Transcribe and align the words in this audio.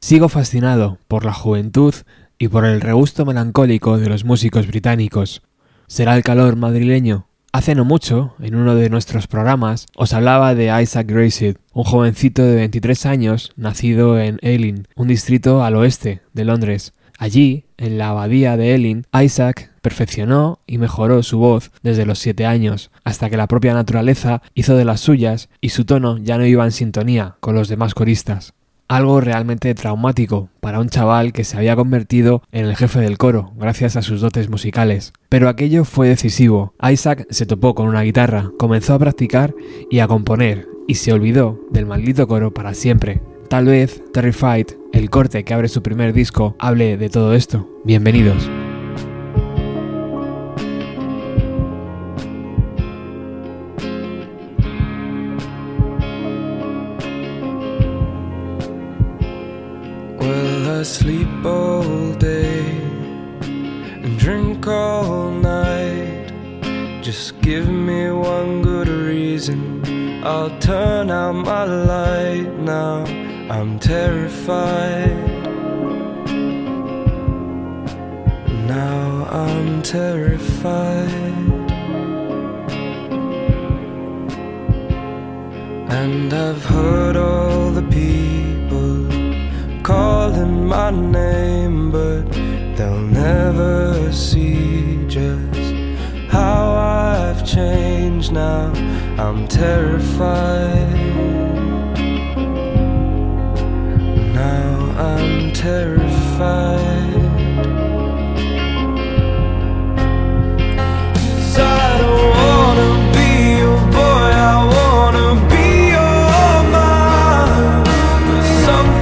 Sigo 0.00 0.28
fascinado 0.28 0.98
por 1.08 1.24
la 1.24 1.32
juventud 1.32 1.92
y 2.38 2.46
por 2.48 2.64
el 2.64 2.80
regusto 2.80 3.26
melancólico 3.26 3.98
de 3.98 4.08
los 4.08 4.24
músicos 4.24 4.68
británicos. 4.68 5.42
¿Será 5.88 6.16
el 6.16 6.22
calor 6.22 6.54
madrileño? 6.54 7.26
Hace 7.52 7.74
no 7.74 7.84
mucho, 7.84 8.34
en 8.38 8.54
uno 8.54 8.76
de 8.76 8.90
nuestros 8.90 9.26
programas, 9.26 9.86
os 9.96 10.12
hablaba 10.12 10.54
de 10.54 10.70
Isaac 10.80 11.08
Gracid, 11.08 11.56
un 11.72 11.82
jovencito 11.82 12.44
de 12.44 12.54
23 12.54 13.06
años 13.06 13.52
nacido 13.56 14.20
en 14.20 14.38
Ealing, 14.40 14.86
un 14.94 15.08
distrito 15.08 15.64
al 15.64 15.74
oeste 15.74 16.22
de 16.32 16.44
Londres. 16.44 16.94
Allí, 17.18 17.64
en 17.76 17.98
la 17.98 18.10
abadía 18.10 18.56
de 18.56 18.70
Ealing, 18.70 19.04
Isaac 19.12 19.72
perfeccionó 19.82 20.60
y 20.66 20.78
mejoró 20.78 21.24
su 21.24 21.38
voz 21.38 21.72
desde 21.82 22.06
los 22.06 22.20
7 22.20 22.46
años, 22.46 22.92
hasta 23.02 23.28
que 23.30 23.36
la 23.36 23.48
propia 23.48 23.74
naturaleza 23.74 24.42
hizo 24.54 24.76
de 24.76 24.84
las 24.84 25.00
suyas 25.00 25.48
y 25.60 25.70
su 25.70 25.84
tono 25.84 26.18
ya 26.18 26.38
no 26.38 26.46
iba 26.46 26.64
en 26.64 26.72
sintonía 26.72 27.36
con 27.40 27.56
los 27.56 27.68
demás 27.68 27.94
coristas 27.94 28.54
algo 28.88 29.20
realmente 29.20 29.74
traumático 29.74 30.48
para 30.60 30.80
un 30.80 30.88
chaval 30.88 31.32
que 31.32 31.44
se 31.44 31.56
había 31.56 31.76
convertido 31.76 32.42
en 32.50 32.64
el 32.64 32.76
jefe 32.76 33.00
del 33.00 33.18
coro 33.18 33.52
gracias 33.56 33.96
a 33.96 34.02
sus 34.02 34.20
dotes 34.20 34.48
musicales. 34.48 35.12
Pero 35.28 35.48
aquello 35.48 35.84
fue 35.84 36.08
decisivo. 36.08 36.74
Isaac 36.82 37.26
se 37.30 37.46
topó 37.46 37.74
con 37.74 37.86
una 37.86 38.02
guitarra, 38.02 38.50
comenzó 38.58 38.94
a 38.94 38.98
practicar 38.98 39.54
y 39.90 40.00
a 40.00 40.08
componer, 40.08 40.66
y 40.88 40.94
se 40.94 41.12
olvidó 41.12 41.60
del 41.70 41.86
maldito 41.86 42.26
coro 42.26 42.52
para 42.52 42.74
siempre. 42.74 43.20
Tal 43.48 43.66
vez 43.66 44.02
Terrified, 44.12 44.66
el 44.92 45.10
corte 45.10 45.44
que 45.44 45.54
abre 45.54 45.68
su 45.68 45.82
primer 45.82 46.12
disco, 46.12 46.56
hable 46.58 46.96
de 46.96 47.08
todo 47.08 47.34
esto. 47.34 47.68
Bienvenidos. 47.84 48.50
Sleep 60.84 61.44
all 61.44 62.12
day 62.14 62.60
and 64.04 64.18
drink 64.18 64.66
all 64.66 65.30
night. 65.30 66.32
Just 67.02 67.40
give 67.40 67.68
me 67.68 68.10
one 68.10 68.62
good 68.62 68.88
reason. 68.88 69.82
I'll 70.24 70.56
turn 70.60 71.10
out 71.10 71.32
my 71.32 71.64
light 71.64 72.52
now. 72.58 73.04
I'm 73.50 73.78
terrified. 73.78 75.16
Now 78.66 79.26
I'm 79.30 79.82
terrified. 79.82 81.10
And 86.00 86.32
I've 86.32 86.64
heard 86.64 87.16
all 87.16 87.70
the 87.72 87.82
people 87.82 88.37
calling 89.88 90.66
my 90.66 90.90
name, 90.90 91.90
but 91.90 92.30
they'll 92.76 93.00
never 93.00 94.12
see 94.12 95.02
just 95.08 95.72
how 96.28 96.74
I've 96.74 97.42
changed 97.42 98.30
now. 98.30 98.70
I'm 99.16 99.48
terrified. 99.48 100.92
Now 104.34 104.74
I'm 104.98 105.54
terrified. 105.54 107.27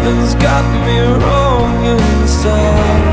Something's 0.07 0.35
got 0.37 0.65
me 0.87 1.01
wrong 1.01 1.85
inside. 1.85 3.06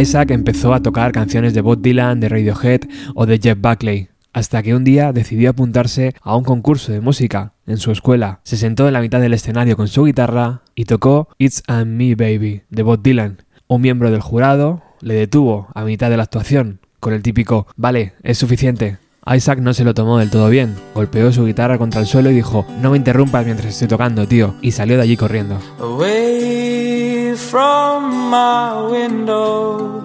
Isaac 0.00 0.30
empezó 0.30 0.72
a 0.72 0.80
tocar 0.80 1.12
canciones 1.12 1.52
de 1.52 1.60
Bob 1.60 1.82
Dylan, 1.82 2.20
de 2.20 2.30
Radiohead 2.30 2.80
o 3.14 3.26
de 3.26 3.38
Jeff 3.38 3.58
Buckley, 3.60 4.08
hasta 4.32 4.62
que 4.62 4.74
un 4.74 4.82
día 4.82 5.12
decidió 5.12 5.50
apuntarse 5.50 6.14
a 6.22 6.36
un 6.36 6.44
concurso 6.44 6.90
de 6.90 7.02
música 7.02 7.52
en 7.66 7.76
su 7.76 7.90
escuela. 7.90 8.40
Se 8.42 8.56
sentó 8.56 8.86
en 8.86 8.94
la 8.94 9.02
mitad 9.02 9.20
del 9.20 9.34
escenario 9.34 9.76
con 9.76 9.88
su 9.88 10.04
guitarra 10.04 10.62
y 10.74 10.86
tocó 10.86 11.28
It's 11.36 11.62
and 11.66 11.98
Me 11.98 12.14
Baby 12.14 12.62
de 12.70 12.82
Bob 12.82 13.02
Dylan. 13.02 13.42
Un 13.66 13.82
miembro 13.82 14.10
del 14.10 14.22
jurado 14.22 14.82
le 15.02 15.12
detuvo 15.12 15.68
a 15.74 15.84
mitad 15.84 16.08
de 16.08 16.16
la 16.16 16.22
actuación 16.22 16.80
con 16.98 17.12
el 17.12 17.22
típico 17.22 17.66
Vale, 17.76 18.14
es 18.22 18.38
suficiente. 18.38 18.96
Isaac 19.26 19.58
no 19.60 19.74
se 19.74 19.84
lo 19.84 19.92
tomó 19.92 20.18
del 20.18 20.30
todo 20.30 20.48
bien, 20.48 20.74
golpeó 20.94 21.30
su 21.30 21.44
guitarra 21.44 21.76
contra 21.76 22.00
el 22.00 22.06
suelo 22.06 22.30
y 22.30 22.34
dijo 22.34 22.64
No 22.80 22.90
me 22.90 22.96
interrumpas 22.96 23.44
mientras 23.44 23.68
estoy 23.74 23.86
tocando, 23.88 24.26
tío, 24.26 24.54
y 24.62 24.72
salió 24.72 24.96
de 24.96 25.02
allí 25.02 25.16
corriendo. 25.16 25.58
away 25.78 27.34
from 27.36 28.30
my 28.30 28.90
window. 28.90 30.02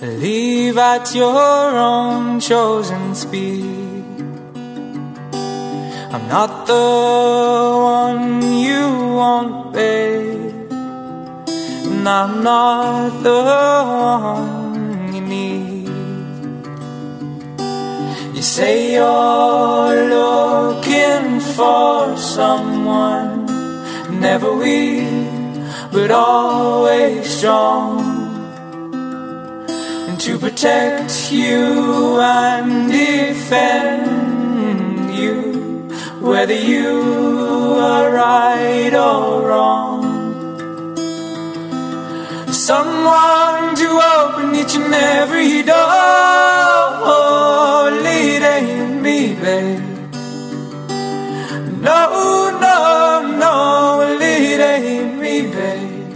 Leave 0.00 0.78
at 0.78 1.14
your 1.14 1.76
own 1.76 2.40
chosen 2.40 3.14
speed. 3.14 4.04
I'm 6.10 6.26
not 6.28 6.66
the 6.66 6.72
one 6.72 8.42
you 8.58 9.14
want, 9.14 9.72
babe. 9.74 10.72
I'm 12.06 12.42
not 12.42 13.22
the 13.22 13.42
one 13.92 15.14
you 15.14 15.20
need. 15.20 15.77
You 18.38 18.44
say 18.44 18.94
you're 18.94 20.08
looking 20.10 21.40
for 21.40 22.16
someone, 22.16 23.46
never 24.20 24.54
weak, 24.54 25.10
but 25.90 26.12
always 26.12 27.28
strong. 27.28 27.98
And 30.08 30.20
to 30.20 30.38
protect 30.38 31.32
you 31.32 32.20
and 32.20 32.92
defend 32.92 34.06
you, 35.16 35.88
whether 36.20 36.54
you 36.54 37.00
are 37.80 38.12
right 38.12 38.94
or 38.94 39.48
wrong. 39.48 40.04
Someone 42.52 43.74
to 43.74 44.00
open 44.16 44.54
each 44.54 44.76
and 44.76 44.94
every 44.94 45.64
door. 45.64 46.67
No, 51.80 52.50
no, 52.60 52.76
no, 53.38 54.18
it 54.20 54.60
ain't 54.60 55.18
me, 55.18 55.40
babe. 55.40 56.12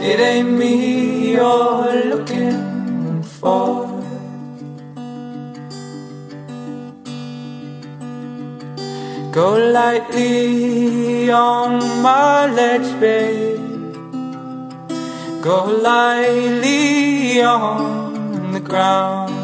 It 0.00 0.18
ain't 0.18 0.48
me 0.48 1.32
you're 1.32 2.04
looking 2.06 3.22
for. 3.22 3.86
Go 9.30 9.58
lightly 9.58 11.30
on 11.30 11.80
my 12.00 12.46
ledge, 12.46 12.98
babe. 12.98 13.60
Go 15.42 15.66
lightly 15.66 17.42
on 17.42 18.52
the 18.52 18.60
ground. 18.60 19.39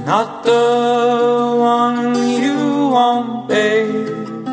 I'm 0.00 0.06
not 0.06 0.44
the 0.44 1.54
one 1.58 2.14
you 2.42 2.88
want, 2.88 3.48
babe. 3.48 4.46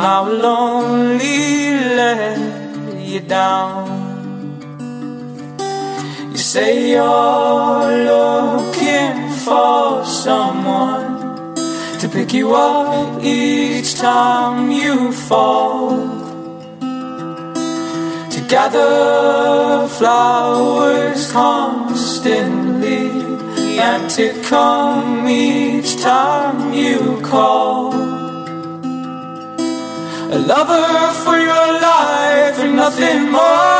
I 0.00 0.20
will 0.26 0.46
only 0.46 1.74
let 1.94 2.38
you 3.00 3.20
down. 3.20 3.86
You 6.30 6.38
say 6.38 6.90
you're 6.92 7.92
looking 8.12 9.28
for 9.44 10.06
someone 10.06 11.54
to 12.00 12.08
pick 12.08 12.32
you 12.32 12.54
up 12.54 13.22
each 13.22 13.96
time 13.96 14.70
you 14.70 15.12
fall 15.12 15.90
to 18.30 18.40
gather 18.48 19.86
flowers 19.88 21.30
constantly 21.30 23.33
and 23.78 24.10
to 24.10 24.32
come 24.42 25.28
each 25.28 25.96
time 26.00 26.72
you 26.72 27.20
call. 27.22 27.92
A 30.32 30.38
lover 30.38 31.12
for 31.24 31.36
your 31.36 31.80
life 31.80 32.58
and 32.60 32.76
nothing 32.76 33.30
more. 33.30 33.74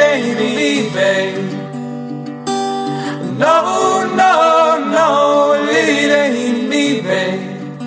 Ain't 0.00 0.38
me, 0.38 0.90
babe. 0.90 1.52
No, 3.38 4.04
no, 4.14 4.34
no, 4.96 5.54
it 5.70 6.10
ain't 6.10 6.68
me, 6.68 7.00
babe. 7.00 7.80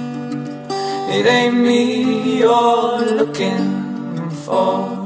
It 1.09 1.25
ain't 1.25 1.57
me 1.57 2.39
you're 2.39 2.99
looking 3.19 4.29
for. 4.45 5.00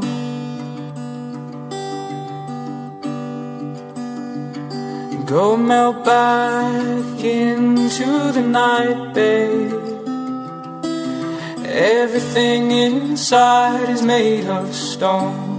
Go 5.26 5.58
melt 5.58 6.06
back 6.06 7.24
into 7.24 8.32
the 8.32 8.42
night, 8.42 9.12
babe. 9.16 9.74
Everything 11.66 12.70
inside 12.70 13.90
is 13.90 14.04
made 14.04 14.46
of 14.46 14.76
stone. 14.76 15.56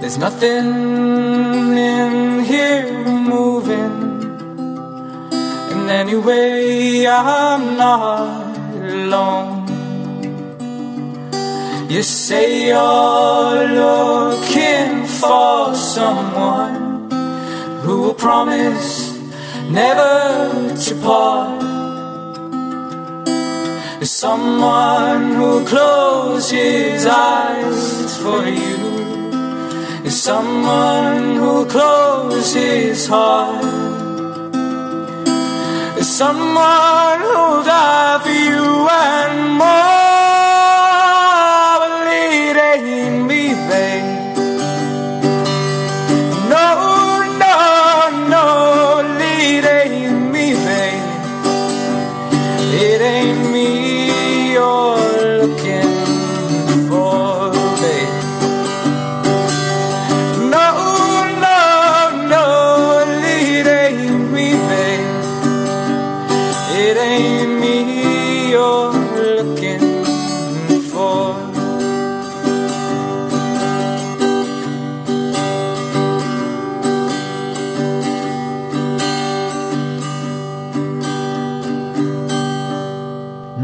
There's 0.00 0.16
nothing 0.16 1.76
in 1.76 2.40
here 2.44 3.04
moving. 3.04 3.96
And 5.72 5.90
anyway, 5.90 7.06
I'm 7.06 7.76
not 7.76 8.56
alone. 8.78 9.53
You 11.88 12.02
say 12.02 12.68
you're 12.68 13.68
looking 13.82 15.06
for 15.06 15.74
someone 15.74 17.10
who 17.82 18.02
will 18.02 18.14
promise 18.14 19.18
never 19.70 20.74
to 20.76 20.94
part. 21.02 21.64
Someone 24.24 25.34
who 25.34 25.42
will 25.42 25.66
close 25.66 26.50
his 26.50 27.04
eyes 27.04 28.16
for 28.22 28.46
you. 28.46 28.78
Is 30.06 30.22
Someone 30.22 31.36
who 31.36 31.42
will 31.42 31.66
close 31.66 32.54
his 32.54 33.06
heart. 33.06 33.62
Is 35.98 36.08
Someone 36.08 37.20
who'll 37.20 37.64
die 37.64 38.18
for 38.22 38.30
you 38.30 38.88
and 38.88 39.58
more. 39.58 40.03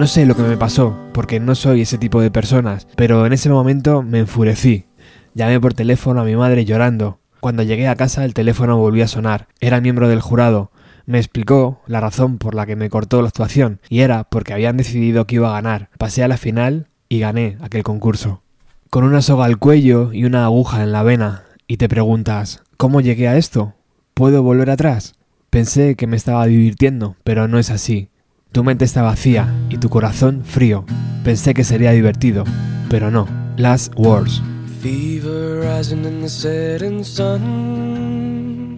No 0.00 0.06
sé 0.06 0.24
lo 0.24 0.34
que 0.34 0.42
me 0.42 0.56
pasó, 0.56 0.96
porque 1.12 1.40
no 1.40 1.54
soy 1.54 1.82
ese 1.82 1.98
tipo 1.98 2.22
de 2.22 2.30
personas, 2.30 2.88
pero 2.96 3.26
en 3.26 3.34
ese 3.34 3.50
momento 3.50 4.02
me 4.02 4.20
enfurecí. 4.20 4.86
Llamé 5.34 5.60
por 5.60 5.74
teléfono 5.74 6.22
a 6.22 6.24
mi 6.24 6.34
madre 6.36 6.64
llorando. 6.64 7.20
Cuando 7.40 7.62
llegué 7.62 7.86
a 7.86 7.96
casa 7.96 8.24
el 8.24 8.32
teléfono 8.32 8.78
volvió 8.78 9.04
a 9.04 9.08
sonar. 9.08 9.48
Era 9.60 9.82
miembro 9.82 10.08
del 10.08 10.22
jurado. 10.22 10.70
Me 11.04 11.18
explicó 11.18 11.82
la 11.86 12.00
razón 12.00 12.38
por 12.38 12.54
la 12.54 12.64
que 12.64 12.76
me 12.76 12.88
cortó 12.88 13.20
la 13.20 13.28
actuación, 13.28 13.82
y 13.90 14.00
era 14.00 14.24
porque 14.24 14.54
habían 14.54 14.78
decidido 14.78 15.26
que 15.26 15.34
iba 15.34 15.50
a 15.50 15.60
ganar. 15.60 15.90
Pasé 15.98 16.24
a 16.24 16.28
la 16.28 16.38
final 16.38 16.88
y 17.10 17.18
gané 17.18 17.58
aquel 17.60 17.82
concurso. 17.82 18.42
Con 18.88 19.04
una 19.04 19.20
soga 19.20 19.44
al 19.44 19.58
cuello 19.58 20.14
y 20.14 20.24
una 20.24 20.46
aguja 20.46 20.82
en 20.82 20.92
la 20.92 21.02
vena, 21.02 21.42
y 21.66 21.76
te 21.76 21.90
preguntas, 21.90 22.62
¿cómo 22.78 23.02
llegué 23.02 23.28
a 23.28 23.36
esto? 23.36 23.74
¿Puedo 24.14 24.42
volver 24.42 24.70
atrás? 24.70 25.12
Pensé 25.50 25.94
que 25.94 26.06
me 26.06 26.16
estaba 26.16 26.46
divirtiendo, 26.46 27.16
pero 27.22 27.48
no 27.48 27.58
es 27.58 27.68
así. 27.68 28.08
Tu 28.52 28.64
mente 28.64 28.84
está 28.84 29.02
vacía 29.02 29.48
y 29.68 29.76
tu 29.76 29.88
corazón 29.88 30.42
frío. 30.44 30.84
Pensé 31.22 31.54
que 31.54 31.62
sería 31.62 31.92
divertido, 31.92 32.42
pero 32.88 33.08
no. 33.10 33.28
Last 33.56 33.94
Words. 33.96 34.42
Fever 34.82 35.60
rising 35.60 36.04
in 36.04 36.20
the 36.20 36.28
setting 36.28 37.04
sun. 37.04 38.76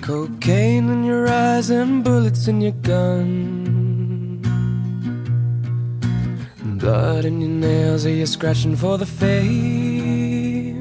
Cocaine 0.00 0.92
in 0.92 1.04
your 1.04 1.28
eyes 1.28 1.70
and 1.70 2.04
bullets 2.04 2.46
in 2.46 2.60
your 2.60 2.74
gun. 2.82 4.40
Blood 6.78 7.24
in 7.24 7.40
your 7.40 7.50
nails, 7.50 8.06
are 8.06 8.10
you 8.10 8.26
scratching 8.26 8.76
for 8.76 8.96
the 8.96 9.06
fame? 9.06 10.80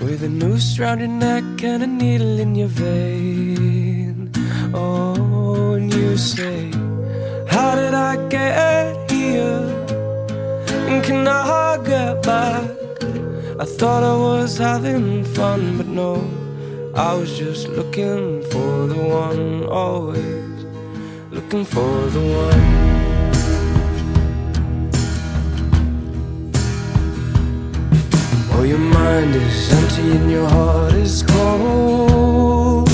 With 0.00 0.24
a 0.24 0.28
noose 0.28 0.80
round 0.80 1.00
your 1.00 1.10
neck 1.10 1.44
and 1.62 1.82
a 1.82 1.86
needle 1.86 2.40
in 2.40 2.56
your 2.56 2.68
vein. 2.68 3.55
Oh, 4.74 5.74
and 5.74 5.92
you 5.92 6.16
say, 6.16 6.70
How 7.46 7.74
did 7.74 7.94
I 7.94 8.16
get 8.28 9.10
here? 9.10 9.62
And 10.88 11.04
can 11.04 11.26
I 11.28 11.78
get 11.84 12.22
back? 12.22 12.70
I 13.58 13.64
thought 13.64 14.02
I 14.02 14.16
was 14.16 14.58
having 14.58 15.24
fun, 15.24 15.76
but 15.76 15.86
no, 15.86 16.28
I 16.94 17.14
was 17.14 17.38
just 17.38 17.68
looking 17.68 18.42
for 18.50 18.86
the 18.86 18.96
one, 18.96 19.64
always 19.66 20.64
looking 21.30 21.64
for 21.64 22.06
the 22.16 22.24
one. 22.42 22.86
Oh, 28.52 28.62
your 28.62 28.78
mind 28.78 29.34
is 29.34 29.72
empty 29.72 30.10
and 30.16 30.30
your 30.30 30.48
heart 30.48 30.94
is 30.94 31.22
cold. 31.22 32.85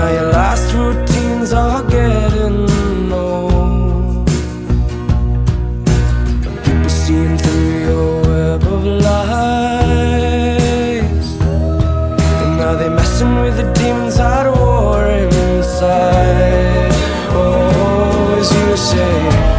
Now 0.00 0.08
your 0.08 0.32
last 0.32 0.72
routines 0.72 1.52
are 1.52 1.82
getting 1.82 3.12
old. 3.12 4.26
People 6.64 6.88
seeing 6.88 7.36
through 7.36 7.80
your 7.88 8.22
web 8.22 8.62
of 8.62 8.82
lies. 9.06 9.66
And 12.40 12.52
now 12.56 12.72
they 12.80 12.88
messing 12.88 13.34
with 13.42 13.56
the 13.58 13.70
demons 13.74 14.18
at 14.18 14.46
war 14.50 15.06
inside. 15.06 16.92
Oh, 17.36 18.38
as 18.40 18.50
you 18.58 18.76
say, 18.78 19.49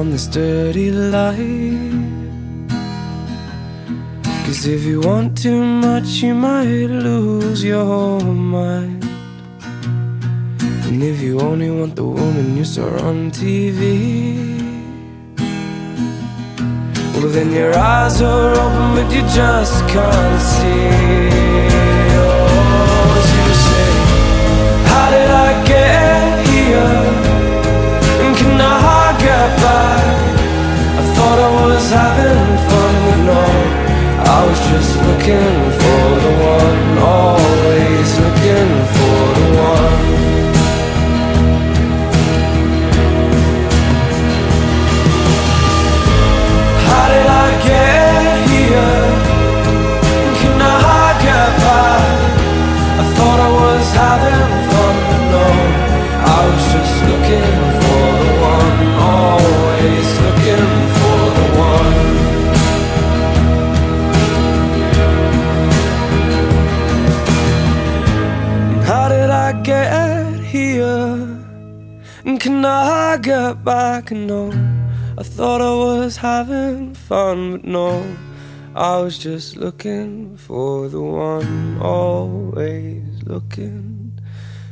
from 0.00 0.12
this 0.12 0.28
dirty 0.28 0.90
life. 0.90 1.36
Cause 4.46 4.64
if 4.64 4.82
you 4.84 4.98
want 5.02 5.36
too 5.36 5.62
much, 5.62 6.22
you 6.22 6.32
might 6.32 6.88
lose 7.06 7.62
your 7.62 8.18
mind. 8.22 9.04
And 10.86 11.02
if 11.02 11.20
you 11.20 11.38
only 11.40 11.70
want 11.70 11.96
the 11.96 12.04
woman 12.04 12.56
you 12.56 12.64
saw 12.64 12.88
on 13.08 13.30
TV. 13.30 13.82
Well, 17.14 17.28
then 17.36 17.52
your 17.52 17.76
eyes 17.76 18.22
are 18.22 18.52
open, 18.64 18.86
but 18.96 19.08
you 19.14 19.20
just 19.40 19.86
can't 19.92 20.40
see. 20.40 20.88
Oh, 22.24 23.18
as 23.20 23.28
you 23.38 23.50
say, 23.68 23.90
how 24.90 25.06
did 25.14 25.30
I 25.48 25.50
get 25.72 26.48
here? 26.52 27.00
And 28.24 28.36
can 28.38 28.60
I 28.62 28.79
back? 29.62 30.04
I 31.00 31.02
thought 31.14 31.38
I 31.48 31.50
was 31.64 31.84
having 31.90 32.42
fun, 32.68 32.94
but 33.06 33.20
no, 33.30 33.44
I 34.34 34.38
was 34.48 34.60
just 34.72 34.92
looking 35.06 35.54
for 35.80 36.04
the 36.24 36.32
one, 36.56 36.98
always 36.98 38.08
looking 38.24 38.70
for 38.94 39.20
the 39.38 39.46
one. 39.72 40.00
How 46.88 47.04
did 47.12 47.26
I 47.26 47.48
get 47.68 48.32
here? 48.52 48.98
Can 50.40 50.60
I 50.60 51.06
get 51.26 51.50
back? 51.64 52.18
I 53.00 53.04
thought 53.14 53.40
I 53.48 53.50
was 53.62 53.86
having 54.02 54.49
no, 77.62 78.02
I 78.74 79.02
was 79.02 79.18
just 79.18 79.56
looking 79.58 80.38
for 80.38 80.88
the 80.88 81.00
one, 81.02 81.78
always 81.82 83.22
looking 83.26 84.18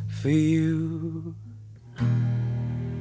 for 0.08 0.30
you. 0.30 1.34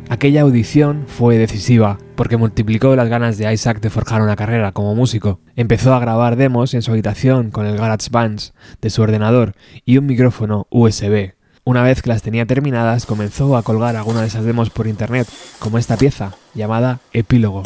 Aquella 0.09 0.41
audición 0.41 1.05
fue 1.07 1.37
decisiva 1.37 1.97
porque 2.15 2.35
multiplicó 2.35 2.95
las 2.97 3.07
ganas 3.07 3.37
de 3.37 3.53
Isaac 3.53 3.79
de 3.79 3.89
forjar 3.89 4.21
una 4.21 4.35
carrera 4.35 4.73
como 4.73 4.95
músico. 4.95 5.39
Empezó 5.55 5.93
a 5.93 5.99
grabar 5.99 6.35
demos 6.35 6.73
en 6.73 6.81
su 6.81 6.91
habitación 6.91 7.51
con 7.51 7.67
el 7.67 7.77
GarageBand 7.77 8.51
de 8.81 8.89
su 8.89 9.01
ordenador 9.01 9.53
y 9.85 9.97
un 9.97 10.07
micrófono 10.07 10.67
USB. 10.71 11.36
Una 11.67 11.83
vez 11.83 12.01
que 12.01 12.07
las 12.07 12.21
tenía 12.21 12.45
terminadas, 12.45 13.05
comenzó 13.05 13.57
a 13.57 13.61
colgar 13.61 13.97
algunas 13.97 14.21
de 14.21 14.29
esas 14.29 14.45
demos 14.45 14.69
por 14.69 14.87
internet, 14.87 15.27
como 15.59 15.77
esta 15.77 15.97
pieza 15.97 16.31
llamada 16.53 17.01
Epílogo. 17.11 17.63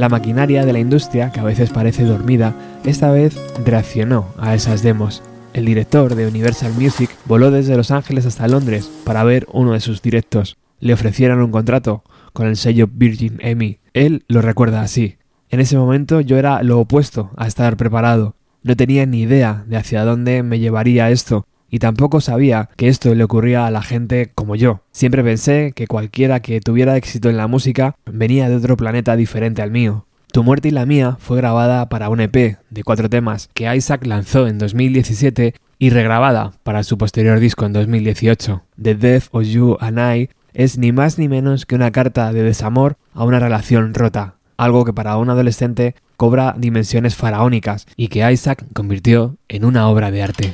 La 0.00 0.08
maquinaria 0.08 0.64
de 0.64 0.72
la 0.72 0.78
industria, 0.78 1.30
que 1.30 1.40
a 1.40 1.44
veces 1.44 1.68
parece 1.68 2.04
dormida, 2.04 2.54
esta 2.86 3.10
vez 3.10 3.38
reaccionó 3.66 4.28
a 4.38 4.54
esas 4.54 4.82
demos. 4.82 5.22
El 5.52 5.66
director 5.66 6.14
de 6.14 6.26
Universal 6.26 6.72
Music 6.72 7.10
voló 7.26 7.50
desde 7.50 7.76
Los 7.76 7.90
Ángeles 7.90 8.24
hasta 8.24 8.48
Londres 8.48 8.90
para 9.04 9.24
ver 9.24 9.46
uno 9.52 9.74
de 9.74 9.80
sus 9.80 10.00
directos. 10.00 10.56
Le 10.78 10.94
ofrecieron 10.94 11.42
un 11.42 11.50
contrato 11.50 12.02
con 12.32 12.46
el 12.46 12.56
sello 12.56 12.88
Virgin 12.90 13.40
Emmy. 13.42 13.78
Él 13.92 14.24
lo 14.26 14.40
recuerda 14.40 14.80
así. 14.80 15.18
En 15.50 15.60
ese 15.60 15.76
momento 15.76 16.22
yo 16.22 16.38
era 16.38 16.62
lo 16.62 16.80
opuesto 16.80 17.30
a 17.36 17.46
estar 17.46 17.76
preparado. 17.76 18.36
No 18.62 18.76
tenía 18.76 19.04
ni 19.04 19.20
idea 19.20 19.64
de 19.66 19.76
hacia 19.76 20.06
dónde 20.06 20.42
me 20.42 20.60
llevaría 20.60 21.10
esto, 21.10 21.46
y 21.70 21.78
tampoco 21.78 22.20
sabía 22.20 22.68
que 22.76 22.88
esto 22.88 23.14
le 23.14 23.24
ocurría 23.24 23.66
a 23.66 23.70
la 23.70 23.82
gente 23.82 24.30
como 24.34 24.56
yo. 24.56 24.82
Siempre 24.92 25.24
pensé 25.24 25.72
que 25.74 25.86
cualquiera 25.86 26.40
que 26.40 26.60
tuviera 26.60 26.96
éxito 26.96 27.30
en 27.30 27.36
la 27.36 27.46
música 27.46 27.96
venía 28.04 28.48
de 28.48 28.56
otro 28.56 28.76
planeta 28.76 29.16
diferente 29.16 29.62
al 29.62 29.70
mío. 29.70 30.06
Tu 30.32 30.44
muerte 30.44 30.68
y 30.68 30.70
la 30.70 30.86
mía 30.86 31.16
fue 31.18 31.38
grabada 31.38 31.88
para 31.88 32.08
un 32.08 32.20
EP 32.20 32.58
de 32.70 32.84
cuatro 32.84 33.08
temas 33.10 33.48
que 33.52 33.74
Isaac 33.74 34.06
lanzó 34.06 34.46
en 34.46 34.58
2017 34.58 35.54
y 35.78 35.90
regrabada 35.90 36.52
para 36.62 36.84
su 36.84 36.98
posterior 36.98 37.40
disco 37.40 37.66
en 37.66 37.72
2018. 37.72 38.62
The 38.80 38.94
Death 38.94 39.24
of 39.32 39.44
You 39.44 39.76
and 39.80 39.98
I 39.98 40.30
es 40.52 40.78
ni 40.78 40.92
más 40.92 41.18
ni 41.18 41.28
menos 41.28 41.66
que 41.66 41.74
una 41.74 41.90
carta 41.90 42.32
de 42.32 42.42
desamor 42.42 42.96
a 43.14 43.24
una 43.24 43.40
relación 43.40 43.94
rota, 43.94 44.36
algo 44.56 44.84
que 44.84 44.92
para 44.92 45.16
un 45.16 45.30
adolescente 45.30 45.94
cobra 46.16 46.54
dimensiones 46.56 47.16
faraónicas 47.16 47.86
y 47.96 48.08
que 48.08 48.30
Isaac 48.30 48.66
convirtió 48.72 49.36
en 49.48 49.64
una 49.64 49.88
obra 49.88 50.10
de 50.10 50.22
arte. 50.22 50.52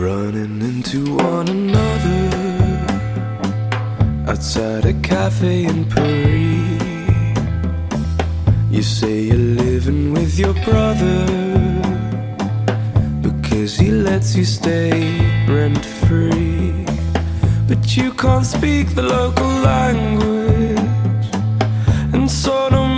Running 0.00 0.62
into 0.62 1.14
one 1.14 1.46
another 1.48 2.30
outside 4.26 4.86
a 4.86 4.94
cafe 5.02 5.64
in 5.64 5.84
Paris. 5.84 7.36
You 8.70 8.82
say 8.82 9.24
you're 9.24 9.36
living 9.36 10.14
with 10.14 10.38
your 10.38 10.54
brother 10.64 11.26
because 13.20 13.76
he 13.76 13.90
lets 13.90 14.34
you 14.34 14.46
stay 14.46 15.20
rent 15.46 15.84
free. 15.84 16.86
But 17.68 17.94
you 17.94 18.14
can't 18.14 18.46
speak 18.46 18.94
the 18.94 19.02
local 19.02 19.52
language, 19.72 20.78
and 22.14 22.30
so 22.30 22.70
no 22.70 22.89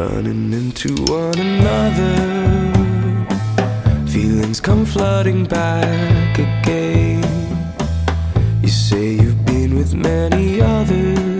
Running 0.00 0.54
into 0.54 0.94
one 1.12 1.38
another, 1.38 2.16
feelings 4.06 4.58
come 4.58 4.86
flooding 4.86 5.44
back 5.44 6.38
again. 6.38 7.22
You 8.62 8.68
say 8.68 9.10
you've 9.10 9.44
been 9.44 9.76
with 9.76 9.92
many 9.94 10.62
others, 10.62 11.39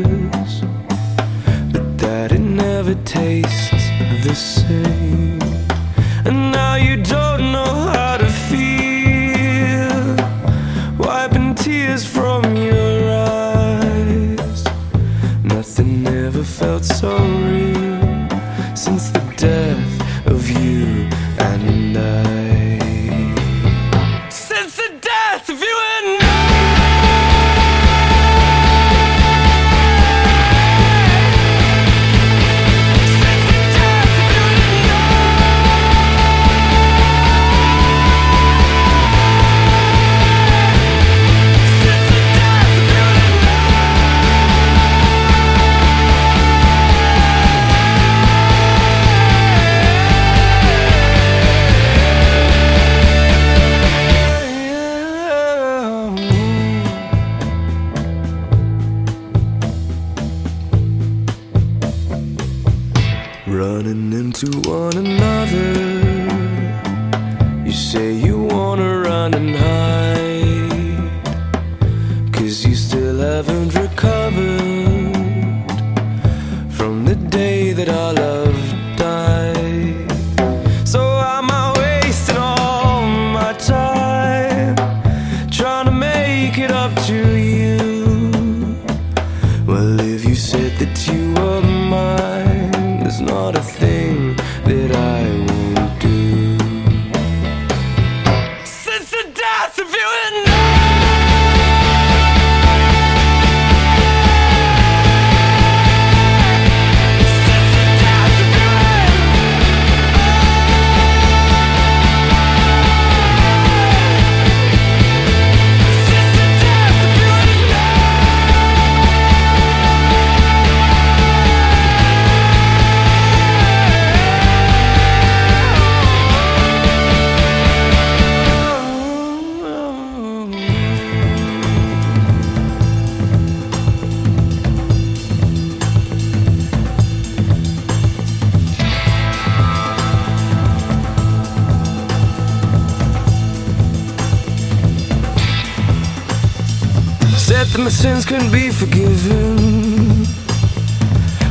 sins 148.01 148.25
can 148.25 148.51
be 148.51 148.71
forgiven. 148.71 150.25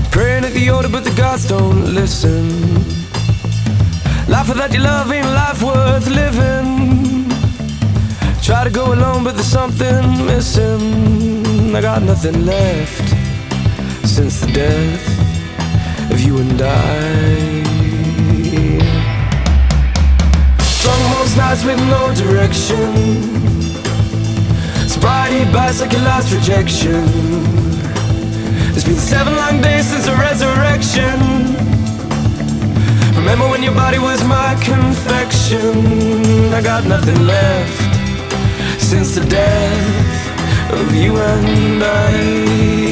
Praying 0.09 0.45
at 0.45 0.53
the 0.53 0.69
altar, 0.69 0.89
but 0.89 1.03
the 1.03 1.13
gods 1.15 1.47
don't 1.47 1.93
listen. 1.93 2.49
Life 4.27 4.49
without 4.49 4.73
your 4.73 4.81
love 4.81 5.11
ain't 5.11 5.27
life 5.27 5.61
worth 5.61 6.07
living. 6.07 7.29
Try 8.41 8.63
to 8.63 8.71
go 8.71 8.93
alone, 8.93 9.23
but 9.23 9.35
there's 9.35 9.53
something 9.59 10.25
missing. 10.25 11.75
I 11.75 11.81
got 11.81 12.01
nothing 12.01 12.47
left 12.47 13.07
since 14.07 14.39
the 14.41 14.51
death 14.51 16.11
of 16.11 16.19
you 16.19 16.39
and 16.39 16.59
I. 16.59 17.61
Drunk 20.81 21.01
most 21.15 21.37
nights 21.37 21.63
with 21.63 21.79
no 21.93 22.01
direction. 22.15 23.48
Your 25.91 26.01
last 26.01 26.33
rejection. 26.33 27.03
It's 28.75 28.83
been 28.83 28.95
seven 28.95 29.35
long 29.35 29.61
days 29.61 29.87
since 29.87 30.05
the 30.05 30.15
resurrection. 30.15 31.19
Remember 33.15 33.47
when 33.49 33.63
your 33.63 33.73
body 33.73 33.97
was 33.97 34.21
my 34.25 34.55
confection? 34.61 36.53
I 36.53 36.61
got 36.61 36.85
nothing 36.85 37.25
left 37.25 38.81
since 38.81 39.15
the 39.15 39.25
death 39.25 40.71
of 40.73 40.93
you 40.93 41.15
and 41.15 41.83
I. 41.83 42.88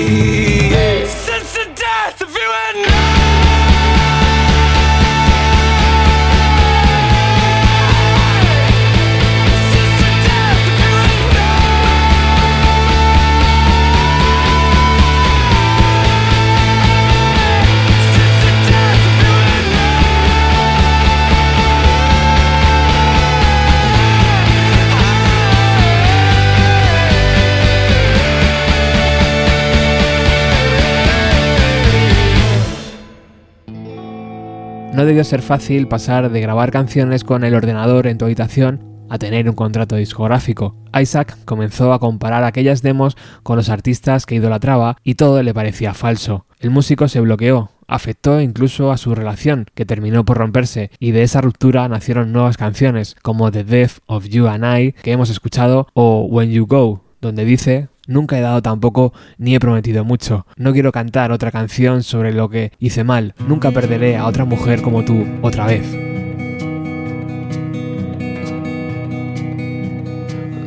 No 34.97 35.05
debió 35.05 35.23
ser 35.23 35.43
fácil 35.43 35.87
pasar 35.87 36.31
de 36.31 36.41
grabar 36.41 36.71
canciones 36.71 37.23
con 37.23 37.43
el 37.43 37.53
ordenador 37.53 38.07
en 38.07 38.17
tu 38.17 38.25
habitación 38.25 39.05
a 39.11 39.19
tener 39.19 39.47
un 39.47 39.53
contrato 39.53 39.95
discográfico. 39.95 40.75
Isaac 40.99 41.37
comenzó 41.45 41.93
a 41.93 41.99
comparar 41.99 42.43
aquellas 42.43 42.81
demos 42.81 43.15
con 43.43 43.57
los 43.57 43.69
artistas 43.69 44.25
que 44.25 44.33
idolatraba 44.33 44.97
y 45.03 45.13
todo 45.13 45.43
le 45.43 45.53
parecía 45.53 45.93
falso. 45.93 46.47
El 46.59 46.71
músico 46.71 47.07
se 47.09 47.19
bloqueó, 47.19 47.69
afectó 47.87 48.41
incluso 48.41 48.91
a 48.91 48.97
su 48.97 49.13
relación, 49.13 49.67
que 49.75 49.85
terminó 49.85 50.25
por 50.25 50.39
romperse, 50.39 50.89
y 50.97 51.11
de 51.11 51.21
esa 51.21 51.41
ruptura 51.41 51.87
nacieron 51.87 52.33
nuevas 52.33 52.57
canciones, 52.57 53.15
como 53.21 53.51
The 53.51 53.65
Death 53.65 53.99
of 54.07 54.25
You 54.25 54.47
and 54.47 54.65
I, 54.65 54.93
que 54.93 55.11
hemos 55.11 55.29
escuchado, 55.29 55.85
o 55.93 56.25
When 56.27 56.49
You 56.49 56.65
Go, 56.65 57.03
donde 57.21 57.45
dice 57.45 57.89
Nunca 58.07 58.37
he 58.37 58.41
dado 58.41 58.61
tampoco 58.61 59.13
ni 59.37 59.53
he 59.53 59.59
prometido 59.59 60.05
mucho. 60.05 60.45
No 60.55 60.71
quiero 60.71 60.93
cantar 60.93 61.31
otra 61.31 61.51
canción 61.51 62.03
sobre 62.03 62.33
lo 62.33 62.49
que 62.49 62.71
hice 62.79 63.03
mal. 63.03 63.35
Nunca 63.47 63.71
perderé 63.71 64.15
a 64.15 64.25
otra 64.25 64.45
mujer 64.45 64.81
como 64.81 65.03
tú 65.03 65.25
otra 65.41 65.67
vez. 65.67 65.83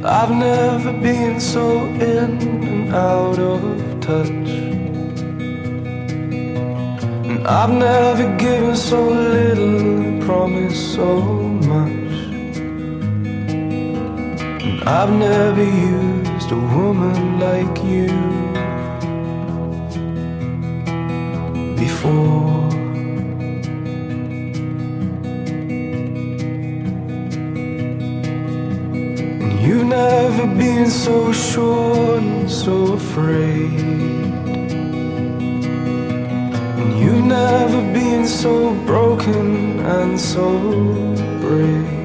I've 0.02 0.30
never 0.30 0.92
been 0.92 1.40
so 1.40 1.84
in 1.86 2.38
and 2.42 2.94
out 2.94 3.38
of 3.38 3.60
touch. 4.00 4.28
And 7.28 7.46
I've 7.46 7.70
never 7.70 8.36
given 8.36 8.76
so 8.76 9.08
little 9.08 9.78
and 9.78 10.22
promised 10.22 10.94
so 10.94 11.20
much. 11.20 11.90
And 14.62 14.82
I've 14.88 15.10
never 15.10 15.64
used 15.64 16.19
a 16.52 16.56
woman 16.56 17.38
like 17.38 17.76
you 17.84 18.08
before. 21.76 22.68
And 29.42 29.60
You've 29.60 29.86
never 29.86 30.46
been 30.46 30.90
so 30.90 31.32
sure 31.32 32.18
and 32.18 32.50
so 32.50 32.94
afraid. 32.94 33.80
And 36.80 36.98
you've 37.00 37.24
never 37.24 37.80
been 37.92 38.26
so 38.26 38.74
broken 38.86 39.78
and 39.80 40.18
so 40.18 40.48
brave. 41.40 42.00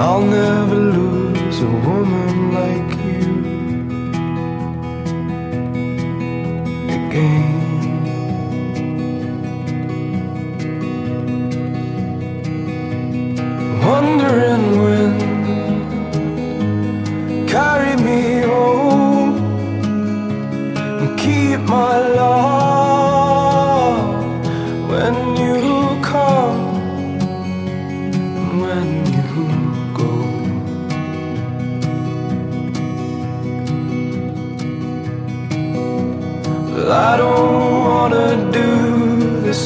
I'll 0.00 0.22
never 0.22 0.76
lose 0.76 1.18
a 1.60 1.66
woman 1.66 2.52
like 2.52 2.90
you 3.04 3.32
again. 6.96 7.54
Wondering 13.84 14.57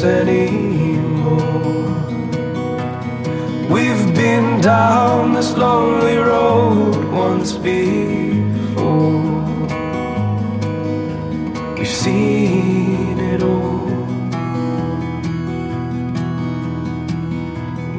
anymore. 0.05 1.43
We've 3.71 4.15
been 4.15 4.61
down 4.61 5.35
this 5.35 5.57
lonely 5.57 6.17
road 6.17 7.05
once 7.12 7.53
before. 7.53 9.23
We've 11.79 11.88
seen 11.88 13.19
it 13.19 13.43
all. 13.43 13.87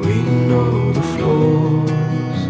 We 0.00 0.14
know 0.48 0.92
the 0.92 1.02
flaws. 1.12 2.40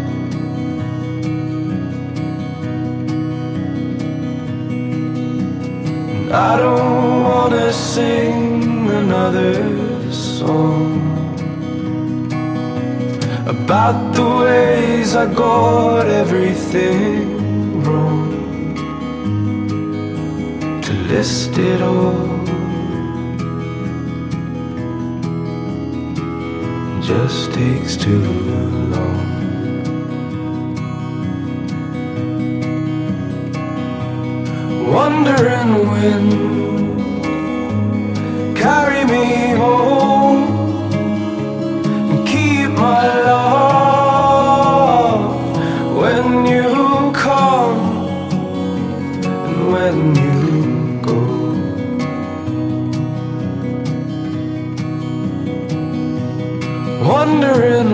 And 6.13 6.33
I 6.33 6.57
don't 6.57 7.23
wanna 7.23 7.73
sing 7.73 8.24
about 13.65 14.13
the 14.13 14.23
ways 14.45 15.15
I 15.15 15.25
got 15.33 16.05
everything 16.05 17.81
wrong. 17.81 18.75
To 20.83 20.93
list 21.09 21.57
it 21.57 21.81
all 21.81 22.45
just 27.01 27.53
takes 27.53 27.97
too 27.97 28.21
long. 28.51 29.33
Wondering 34.93 35.71
when 35.91 36.23
carry 38.55 39.03
me 39.05 39.55
home 39.57 40.24
Wondering 57.35 57.84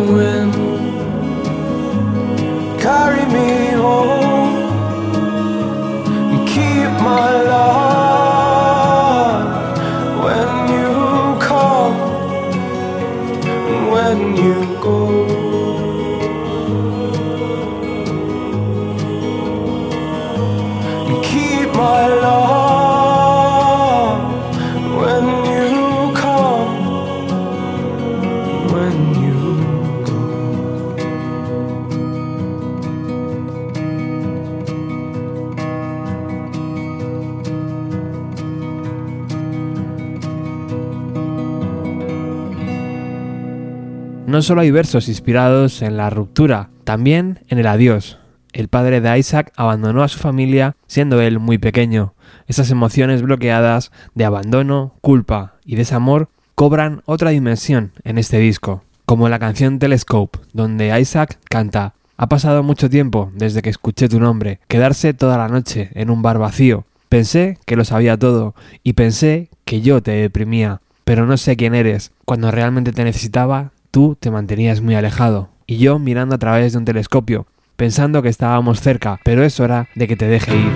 No 44.42 44.46
solo 44.46 44.62
hay 44.62 44.72
versos 44.72 45.08
inspirados 45.08 45.84
en 45.84 45.98
la 45.98 46.10
ruptura, 46.10 46.72
también 46.84 47.42
en 47.50 47.60
el 47.60 47.68
adiós. 47.68 48.18
El 48.54 48.70
padre 48.70 49.00
de 49.00 49.20
Isaac 49.20 49.54
abandonó 49.56 50.02
a 50.02 50.08
su 50.08 50.18
familia 50.18 50.76
siendo 50.88 51.22
él 51.22 51.38
muy 51.38 51.60
pequeño. 51.60 52.16
Esas 52.48 52.72
emociones 52.72 53.22
bloqueadas 53.22 53.92
de 54.16 54.26
abandono, 54.26 54.96
culpa 55.02 55.58
y 55.64 55.76
desamor 55.76 56.30
cobran 56.56 57.04
otra 57.06 57.30
dimensión 57.30 57.92
en 58.04 58.18
este 58.18 58.40
disco, 58.40 58.84
como 59.06 59.30
la 59.30 59.38
canción 59.38 59.78
Telescope, 59.78 60.40
donde 60.54 61.00
Isaac 61.00 61.38
canta 61.48 61.94
Ha 62.18 62.28
pasado 62.28 62.64
mucho 62.64 62.90
tiempo 62.90 63.32
desde 63.36 63.62
que 63.62 63.70
escuché 63.70 64.10
tu 64.10 64.20
nombre, 64.20 64.60
quedarse 64.68 65.14
toda 65.14 65.38
la 65.38 65.50
noche 65.50 65.92
en 65.94 66.10
un 66.10 66.24
bar 66.24 66.40
vacío. 66.40 66.86
Pensé 67.10 67.60
que 67.68 67.76
lo 67.76 67.86
sabía 67.86 68.18
todo 68.18 68.56
y 68.82 68.94
pensé 68.94 69.50
que 69.66 69.82
yo 69.82 70.02
te 70.02 70.10
deprimía, 70.14 70.82
pero 71.04 71.28
no 71.28 71.38
sé 71.38 71.56
quién 71.58 71.76
eres. 71.76 72.12
Cuando 72.26 72.50
realmente 72.50 72.92
te 72.92 73.04
necesitaba, 73.04 73.72
tú 73.92 74.18
te 74.20 74.32
mantenías 74.32 74.82
muy 74.82 74.96
alejado 74.96 75.50
y 75.68 75.78
yo 75.78 76.00
mirando 76.00 76.36
a 76.36 76.38
través 76.38 76.72
de 76.72 76.80
un 76.80 76.86
telescopio, 76.86 77.46
pensando 77.76 78.22
que 78.22 78.30
estábamos 78.30 78.80
cerca, 78.82 79.20
pero 79.24 79.44
es 79.44 79.60
hora 79.60 79.90
de 79.96 80.08
que 80.08 80.16
te 80.16 80.28
deje 80.28 80.56
ir. 80.56 80.72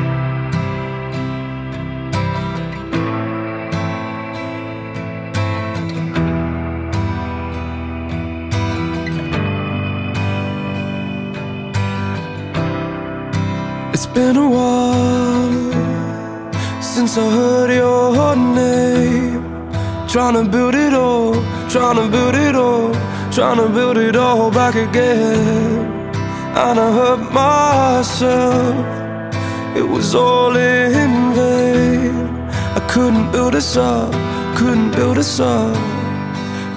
It's 13.93 14.07
been 14.07 14.35
a 14.35 14.47
while 14.47 15.71
since 16.81 17.17
I 17.17 17.23
heard 17.31 17.55
trying 21.75 21.97
to 21.97 22.07
build 22.09 22.35
it 22.35 22.55
all, 22.55 22.93
trying 23.33 23.57
to 23.57 23.67
build 23.67 23.97
it 23.97 24.15
all 24.15 24.49
back 24.49 24.75
again. 24.75 25.85
And 26.55 26.79
I 26.79 26.89
hurt 26.99 27.33
myself, 27.33 28.75
it 29.75 29.83
was 29.83 30.15
all 30.15 30.55
in 30.55 31.33
vain. 31.33 32.15
I 32.79 32.87
couldn't 32.89 33.29
build 33.33 33.55
us 33.55 33.75
up, 33.75 34.13
couldn't 34.55 34.91
build 34.91 35.17
us 35.17 35.41
up. 35.41 35.75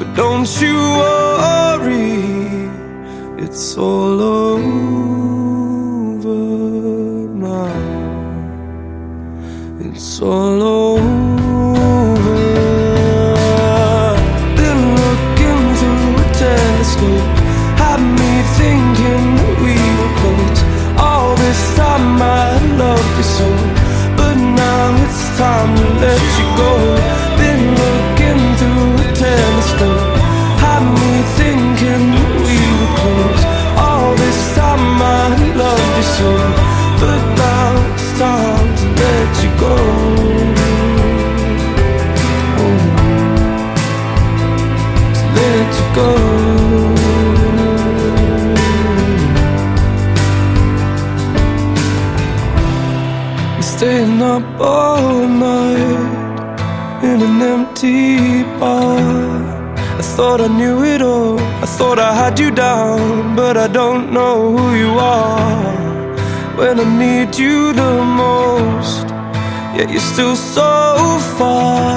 But 0.01 0.17
don't 0.17 0.51
you 0.61 0.75
worry, 1.03 2.19
it's 3.45 3.79
all 3.79 4.21
over 4.21 4.59
now. 7.47 7.71
It's 9.79 10.21
all 10.21 10.61
over. 10.61 11.28
Time 25.39 25.71
to 25.77 25.87
let 26.03 26.23
you 26.39 26.47
go. 26.63 26.73
Been 27.39 27.63
looking 27.83 28.43
through 28.59 28.91
a 29.07 29.09
telescope, 29.15 30.19
had 30.65 30.83
me 30.99 31.15
thinking 31.39 32.05
we 32.45 32.59
were 32.79 32.93
close. 32.99 33.43
All 33.87 34.11
this 34.17 34.41
time 34.57 35.01
I 35.01 35.29
loved 35.63 35.93
you 35.99 36.07
so, 36.19 36.31
but 37.03 37.23
now 37.45 37.71
it's 37.95 38.09
time 38.19 38.69
to 38.81 38.87
let 39.03 39.31
you 39.45 39.51
go. 39.65 39.77
To 45.19 45.25
let 45.39 45.69
you 45.79 45.87
go. 46.01 46.11
Staying 53.61 54.21
up 54.21 54.43
all 54.61 54.98
in 57.09 57.23
an 57.23 57.41
empty 57.41 58.43
bar. 58.61 58.99
I 60.01 60.03
thought 60.15 60.41
I 60.41 60.49
knew 60.61 60.85
it 60.85 61.01
all. 61.01 61.39
I 61.65 61.67
thought 61.77 61.99
I 61.99 62.13
had 62.23 62.39
you 62.39 62.51
down, 62.51 63.35
but 63.35 63.57
I 63.57 63.69
don't 63.81 64.13
know 64.13 64.57
who 64.57 64.67
you 64.83 64.93
are. 64.99 65.77
When 66.59 66.75
I 66.85 66.87
need 67.05 67.31
you 67.43 67.73
the 67.73 67.95
most, 68.25 69.07
yet 69.77 69.89
you're 69.93 70.09
still 70.15 70.37
so 70.37 70.71
far. 71.39 71.97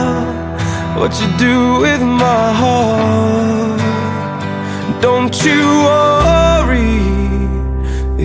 What 1.00 1.12
you 1.22 1.30
do 1.48 1.58
with 1.86 2.02
my 2.24 2.46
heart? 2.62 3.82
Don't 5.02 5.36
you 5.48 5.62
worry, 5.90 7.00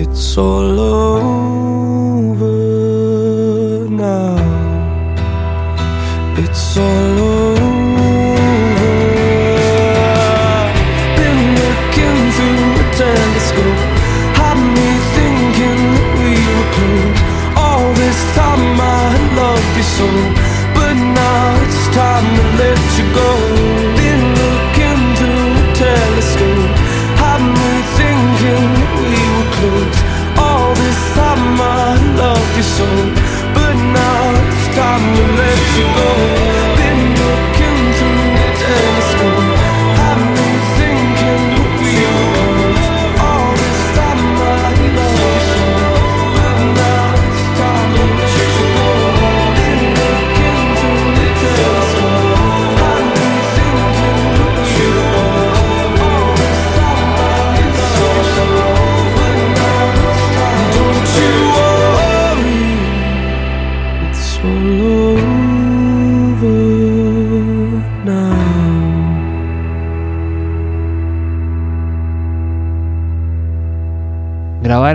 it's 0.01 0.37
all 0.37 0.79
over 0.79 1.66
but 33.53 33.73
now 33.73 34.31
it's 34.47 34.75
time 34.75 35.15
to 35.15 35.23
let 35.37 35.77
you 35.77 35.85
go. 35.95 36.36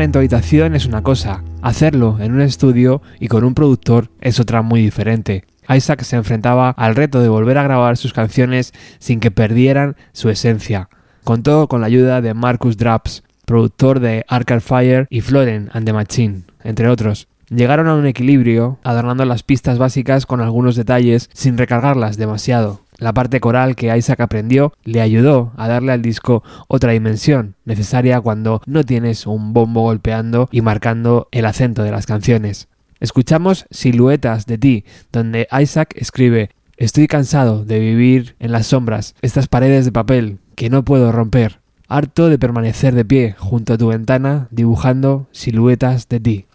En 0.01 0.11
tu 0.11 0.19
habitación 0.19 0.75
es 0.75 0.87
una 0.87 1.03
cosa, 1.03 1.45
hacerlo 1.61 2.17
en 2.19 2.33
un 2.33 2.41
estudio 2.41 3.03
y 3.21 3.29
con 3.29 3.45
un 3.45 3.55
productor 3.55 4.09
es 4.21 4.41
otra 4.41 4.63
muy 4.63 4.81
diferente. 4.81 5.45
Isaac 5.69 6.03
se 6.03 6.17
enfrentaba 6.17 6.71
al 6.71 6.97
reto 6.97 7.21
de 7.21 7.29
volver 7.29 7.59
a 7.59 7.63
grabar 7.63 7.99
sus 7.99 8.15
canciones 8.15 8.73
sin 8.99 9.21
que 9.21 9.31
perdieran 9.31 9.97
su 10.13 10.31
esencia. 10.31 10.89
Contó 11.25 11.69
con 11.69 11.83
la 11.83 11.89
ayuda 11.89 12.23
de 12.23 12.33
Marcus 12.33 12.79
Draps, 12.79 13.23
productor 13.45 14.01
de 14.01 14.25
Arcade 14.29 14.61
Fire 14.61 15.07
y 15.11 15.21
Floren 15.21 15.69
and 15.73 15.85
the 15.85 15.93
Machine, 15.93 16.45
entre 16.65 16.89
otros. 16.89 17.29
Llegaron 17.49 17.87
a 17.87 17.95
un 17.95 18.07
equilibrio, 18.07 18.79
adornando 18.83 19.27
las 19.27 19.43
pistas 19.43 19.79
básicas 19.79 20.25
con 20.25 20.41
algunos 20.41 20.75
detalles 20.75 21.29
sin 21.35 21.59
recargarlas 21.59 22.17
demasiado. 22.17 22.81
La 23.03 23.13
parte 23.13 23.41
coral 23.41 23.75
que 23.75 23.97
Isaac 23.97 24.21
aprendió 24.21 24.75
le 24.85 25.01
ayudó 25.01 25.53
a 25.57 25.67
darle 25.67 25.91
al 25.91 26.03
disco 26.03 26.45
otra 26.69 26.93
dimensión 26.93 27.57
necesaria 27.65 28.21
cuando 28.21 28.63
no 28.65 28.85
tienes 28.85 29.27
un 29.27 29.53
bombo 29.53 29.83
golpeando 29.83 30.49
y 30.53 30.61
marcando 30.61 31.27
el 31.33 31.47
acento 31.47 31.83
de 31.83 31.91
las 31.91 32.07
canciones. 32.07 32.69
Escuchamos 33.01 33.67
Siluetas 33.73 34.47
de 34.47 34.57
ti, 34.57 34.85
donde 35.11 35.49
Isaac 35.51 35.97
escribe 35.97 36.51
Estoy 36.77 37.09
cansado 37.09 37.65
de 37.65 37.81
vivir 37.81 38.37
en 38.39 38.53
las 38.53 38.69
sombras, 38.69 39.17
estas 39.21 39.49
paredes 39.49 39.85
de 39.85 39.91
papel 39.91 40.39
que 40.55 40.71
no 40.71 40.85
puedo 40.85 41.11
romper, 41.11 41.59
harto 41.89 42.29
de 42.29 42.39
permanecer 42.39 42.95
de 42.95 43.05
pie 43.05 43.35
junto 43.37 43.73
a 43.73 43.79
tu 43.79 43.89
ventana 43.89 44.47
dibujando 44.53 45.27
siluetas 45.33 46.09
de 46.09 46.21
ti. 46.21 46.47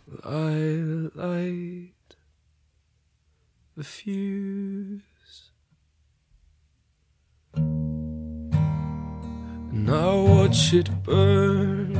And 9.72 9.90
I 9.90 10.14
watch 10.14 10.74
it 10.74 10.90
burn. 11.04 11.96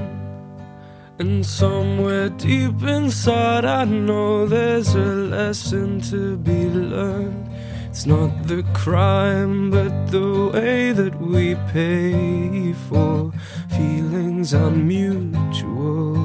And 1.20 1.44
somewhere 1.46 2.30
deep 2.30 2.84
inside, 2.84 3.66
I 3.66 3.86
know 3.86 4.46
there's 4.46 4.94
a 4.94 5.14
lesson 5.36 6.00
to 6.12 6.38
be 6.38 6.70
learned. 6.70 7.50
It's 7.90 8.06
not 8.06 8.30
the 8.44 8.64
crime, 8.76 9.72
but 9.72 10.12
the 10.12 10.52
way 10.54 10.92
that 10.92 11.20
we 11.20 11.56
pay 11.74 12.74
for 12.88 13.32
feelings 13.70 14.54
unmutual. 14.54 16.16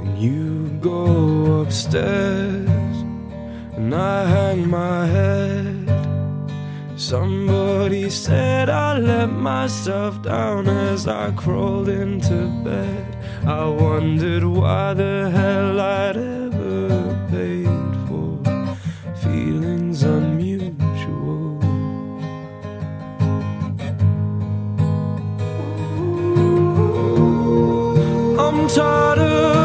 And 0.00 0.18
you 0.18 0.70
go 0.80 1.60
upstairs 1.60 2.89
and 3.80 3.94
I 3.94 4.26
hang 4.26 4.68
my 4.68 5.06
head. 5.06 5.88
Somebody 6.96 8.10
said 8.10 8.68
I 8.68 8.98
let 8.98 9.30
myself 9.30 10.22
down 10.22 10.68
as 10.68 11.08
I 11.08 11.30
crawled 11.32 11.88
into 11.88 12.38
bed. 12.62 13.06
I 13.46 13.64
wondered 13.64 14.44
why 14.44 14.92
the 14.92 15.30
hell 15.36 15.80
I'd 15.80 16.18
ever 16.18 17.26
paid 17.30 17.90
for 18.06 18.30
feelings 19.24 20.02
unmutual. 20.02 21.62
I'm 28.44 28.68
tired 28.68 29.18
of. 29.18 29.59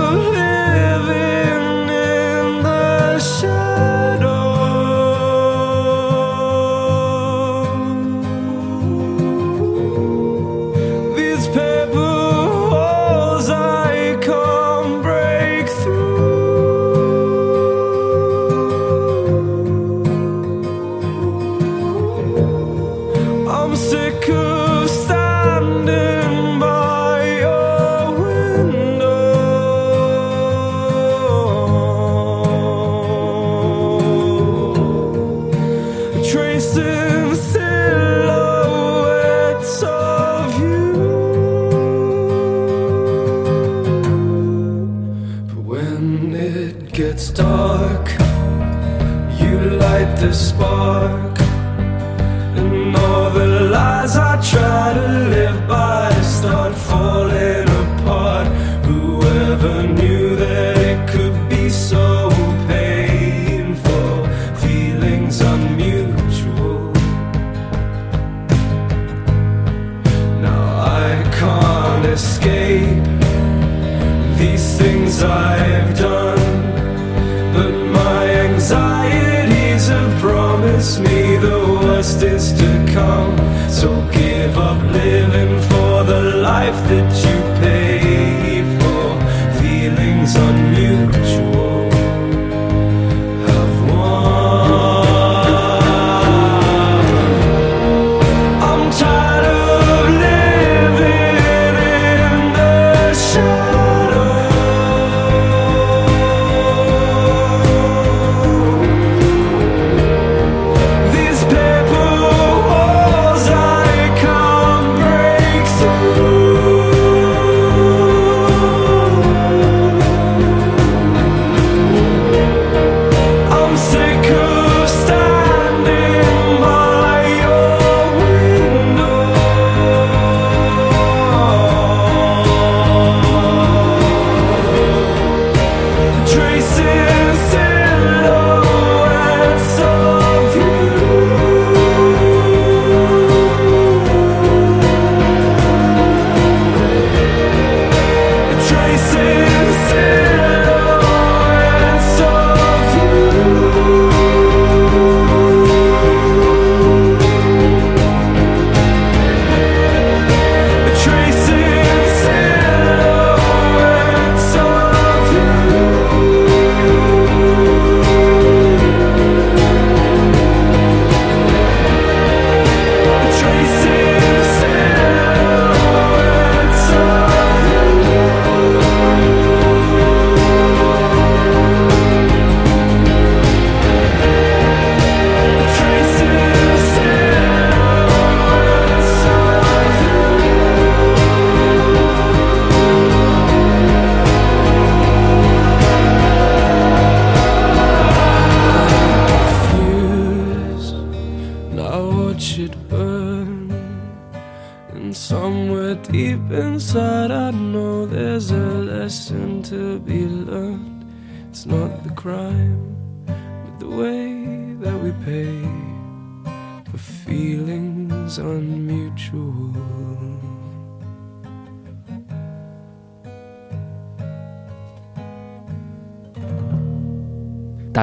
Sir. 36.65 37.14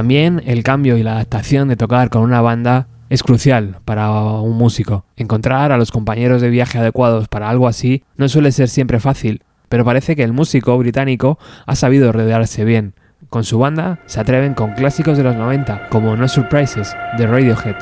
También 0.03 0.43
el 0.47 0.65
cambio 0.65 0.97
y 0.97 1.05
la 1.05 1.13
adaptación 1.13 1.69
de 1.69 1.77
tocar 1.77 2.11
con 2.11 2.23
una 2.23 2.41
banda 2.41 2.89
es 3.09 3.23
crucial 3.23 3.77
para 3.85 4.11
un 4.11 4.57
músico. 4.57 5.05
Encontrar 5.15 5.71
a 5.71 5.77
los 5.77 5.93
compañeros 5.93 6.43
de 6.43 6.51
viaje 6.51 6.79
adecuados 6.79 7.29
para 7.29 7.49
algo 7.49 7.69
así 7.69 8.03
no 8.17 8.29
suele 8.29 8.51
ser 8.51 8.69
siempre 8.69 8.99
fácil, 8.99 9.45
pero 9.69 9.85
parece 9.85 10.17
que 10.17 10.25
el 10.25 10.33
músico 10.33 10.77
británico 10.77 11.39
ha 11.67 11.77
sabido 11.77 12.11
rodearse 12.11 12.65
bien. 12.65 12.95
Con 13.31 13.45
su 13.45 13.61
banda 13.61 14.01
se 14.07 14.19
atreven 14.19 14.55
con 14.55 14.73
clásicos 14.73 15.17
de 15.17 15.23
los 15.23 15.37
90 15.37 15.89
como 15.89 16.17
No 16.17 16.27
Surprises 16.27 16.97
de 17.17 17.27
Radiohead. 17.29 17.77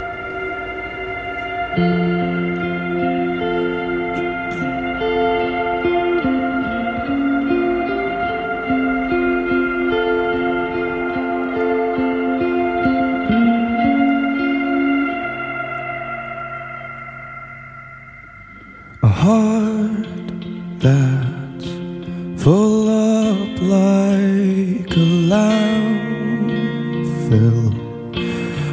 That's 20.80 21.68
full 22.42 22.88
up 22.88 23.60
like 23.60 24.90
a 24.96 25.06
landfill. 25.30 25.60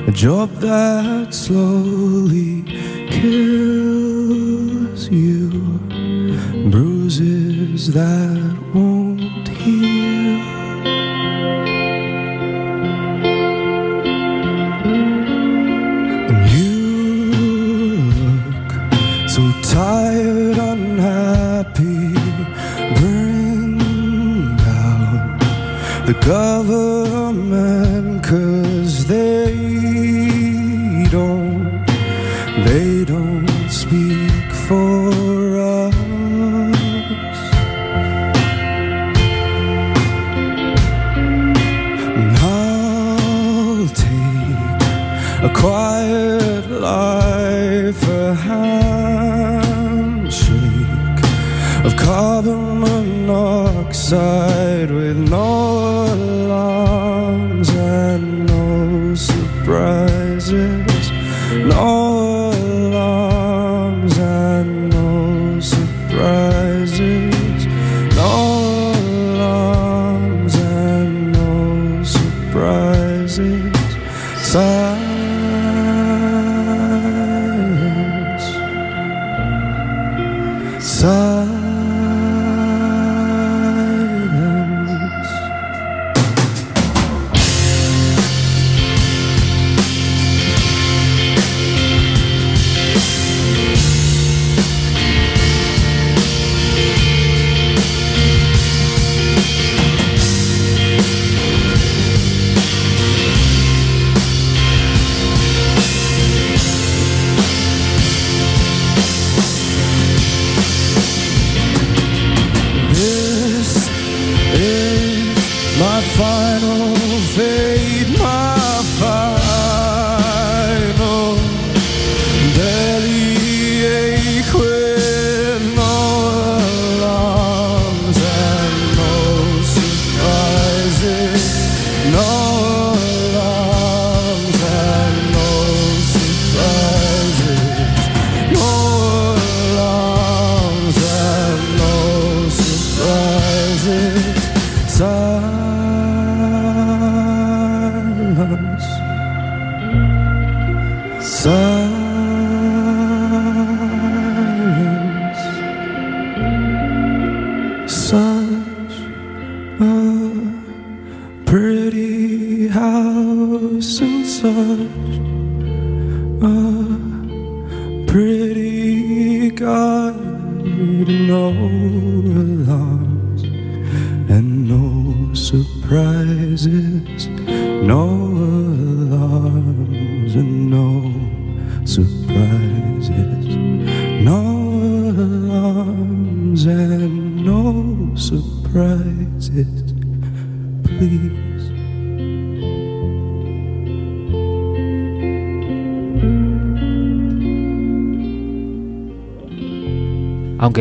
A 0.08 0.12
job 0.12 0.49
that 0.62 1.34
slowly 1.34 2.64
kills 3.10 5.10
you. 5.10 5.49
Bruises 6.72 7.91
that 7.93 8.58
won't 8.74 9.07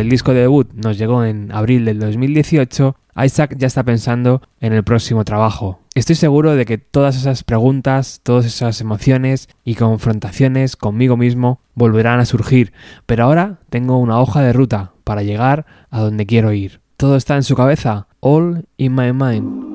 el 0.07 0.11
disco 0.11 0.32
de 0.32 0.42
debut 0.42 0.72
nos 0.72 0.98
llegó 0.98 1.24
en 1.24 1.50
abril 1.50 1.84
del 1.84 1.98
2018, 1.98 2.94
Isaac 3.24 3.57
ya 3.59 3.66
está 3.66 3.82
pensando 3.82 4.40
en 4.61 4.72
el 4.72 4.84
próximo 4.84 5.24
trabajo. 5.24 5.80
Estoy 5.96 6.14
seguro 6.14 6.54
de 6.54 6.64
que 6.64 6.78
todas 6.78 7.16
esas 7.16 7.42
preguntas, 7.42 8.20
todas 8.22 8.46
esas 8.46 8.80
emociones 8.80 9.48
y 9.64 9.74
confrontaciones 9.74 10.76
conmigo 10.76 11.16
mismo 11.16 11.59
volverán 11.74 12.20
a 12.20 12.24
surgir, 12.24 12.72
pero 13.07 13.24
ahora 13.24 13.59
tengo 13.68 13.98
una 13.98 14.20
hoja 14.20 14.42
de 14.42 14.52
ruta 14.52 14.92
para 15.02 15.24
llegar 15.24 15.66
a 15.90 15.98
donde 15.98 16.24
quiero 16.24 16.52
ir. 16.52 16.80
Todo 16.96 17.16
está 17.16 17.34
en 17.34 17.42
su 17.42 17.57
cabeza, 17.57 18.07
all 18.20 18.64
in 18.76 18.94
my 18.94 19.12
mind. 19.12 19.65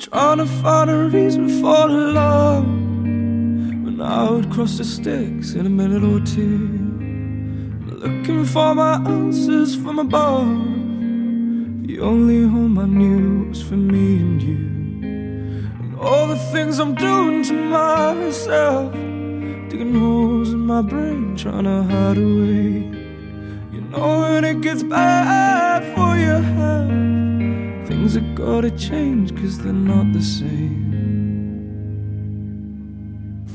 Trying 0.00 0.38
to 0.38 0.46
find 0.46 0.88
a 0.88 1.08
reason 1.08 1.48
for 1.60 1.88
the 1.88 2.12
love. 2.12 2.64
When 2.64 4.00
I 4.00 4.30
would 4.30 4.48
cross 4.48 4.78
the 4.78 4.84
sticks 4.84 5.54
in 5.54 5.66
a 5.66 5.68
minute 5.68 6.04
or 6.04 6.24
two. 6.24 6.68
Looking 7.84 8.44
for 8.44 8.76
my 8.76 8.94
answers 9.04 9.74
from 9.74 9.98
above. 9.98 10.46
The 11.88 11.98
only 11.98 12.44
home 12.44 12.78
I 12.78 12.86
knew 12.86 13.48
was 13.48 13.60
for 13.60 13.74
me 13.74 14.18
and 14.18 14.40
you. 14.40 14.54
And 15.80 15.98
all 15.98 16.28
the 16.28 16.38
things 16.52 16.78
I'm 16.78 16.94
doing 16.94 17.42
to 17.42 17.54
myself. 17.54 18.92
Digging 18.92 19.98
holes 19.98 20.52
in 20.52 20.60
my 20.60 20.80
brain 20.80 21.34
trying 21.36 21.64
to 21.64 21.82
hide 21.82 22.18
away. 22.18 22.86
You 23.72 23.80
know 23.90 24.20
when 24.20 24.44
it 24.44 24.60
gets 24.60 24.84
bad 24.84 25.82
for 25.96 26.16
your 26.16 26.40
health 26.40 27.17
Things 27.88 28.16
have 28.16 28.34
gotta 28.34 28.70
change 28.72 29.34
cause 29.34 29.58
they're 29.60 29.72
not 29.72 30.12
the 30.12 30.20
same. 30.20 30.92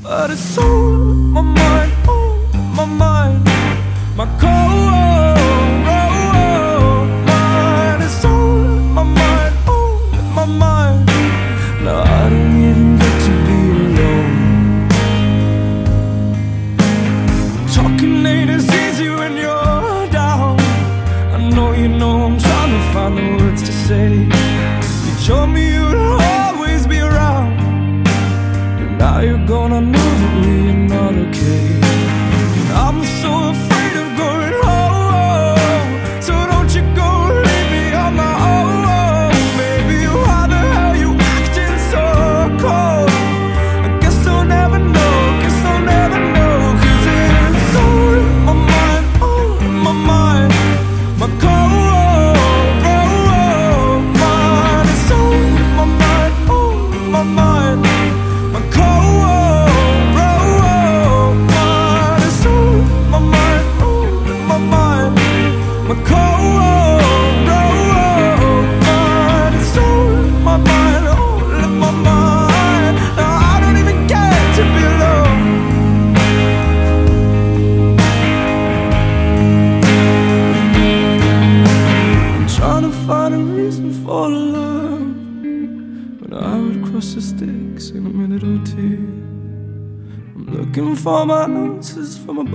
But 0.02 0.32
it's 0.32 0.58
all 0.58 1.14
my 1.36 1.42
mind, 1.42 1.94
all 2.08 2.38
my 2.74 2.86
mind, 2.86 3.46
my 4.18 4.26
core. 4.40 5.03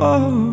Answers 0.00 0.47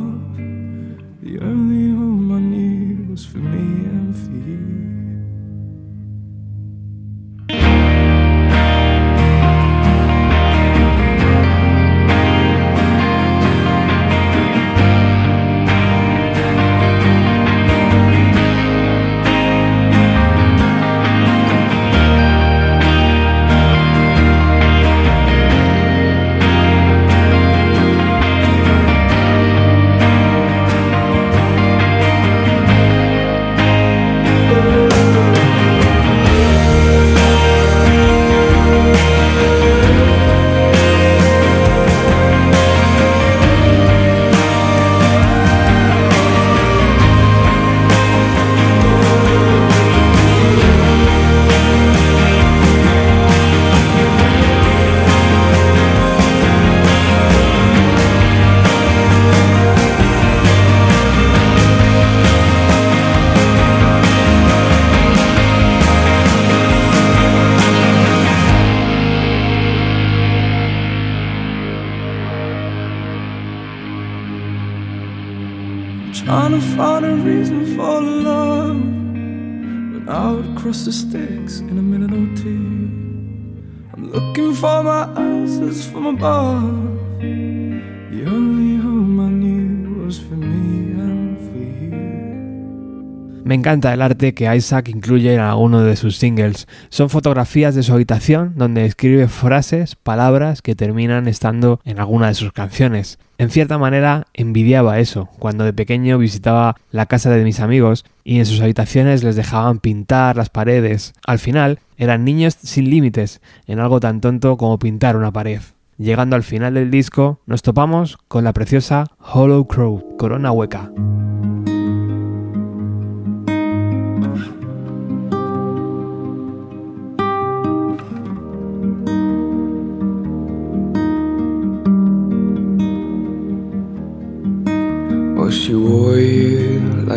encanta 93.76 93.94
el 93.94 94.02
arte 94.02 94.34
que 94.34 94.56
Isaac 94.56 94.88
incluye 94.88 95.34
en 95.34 95.42
alguno 95.42 95.82
de 95.82 95.98
sus 95.98 96.16
singles. 96.16 96.66
Son 96.88 97.10
fotografías 97.10 97.76
de 97.76 97.84
su 97.84 97.94
habitación 97.94 98.54
donde 98.56 98.86
escribe 98.86 99.28
frases, 99.28 99.96
palabras 99.96 100.62
que 100.62 100.76
terminan 100.76 101.28
estando 101.28 101.82
en 101.84 102.00
alguna 102.00 102.28
de 102.28 102.36
sus 102.36 102.54
canciones. 102.54 103.20
En 103.38 103.50
cierta 103.50 103.78
manera 103.78 104.28
envidiaba 104.34 105.00
eso 105.00 105.28
cuando 105.40 105.66
de 105.66 105.74
pequeño 105.74 106.18
visitaba 106.18 106.78
la 106.90 107.06
casa 107.06 107.32
de 107.32 107.44
mis 107.44 107.60
amigos 107.60 108.06
y 108.24 108.40
en 108.40 108.46
sus 108.46 108.62
habitaciones 108.62 109.26
les 109.26 109.36
dejaban 109.36 109.80
pintar 109.80 110.38
las 110.38 110.50
paredes. 110.50 111.14
Al 111.28 111.40
final 111.40 111.80
eran 111.98 112.24
niños 112.24 112.58
sin 112.64 112.90
límites 112.90 113.42
en 113.68 113.82
algo 113.82 114.00
tan 114.00 114.22
tonto 114.22 114.56
como 114.56 114.80
pintar 114.80 115.18
una 115.18 115.34
pared. 115.34 115.60
Llegando 115.98 116.38
al 116.38 116.44
final 116.44 116.76
del 116.76 116.92
disco 116.92 117.42
nos 117.46 117.62
topamos 117.62 118.18
con 118.30 118.46
la 118.46 118.54
preciosa 118.54 119.08
Hollow 119.20 119.68
Crow, 119.68 120.16
Corona 120.18 120.54
Hueca. 120.54 120.92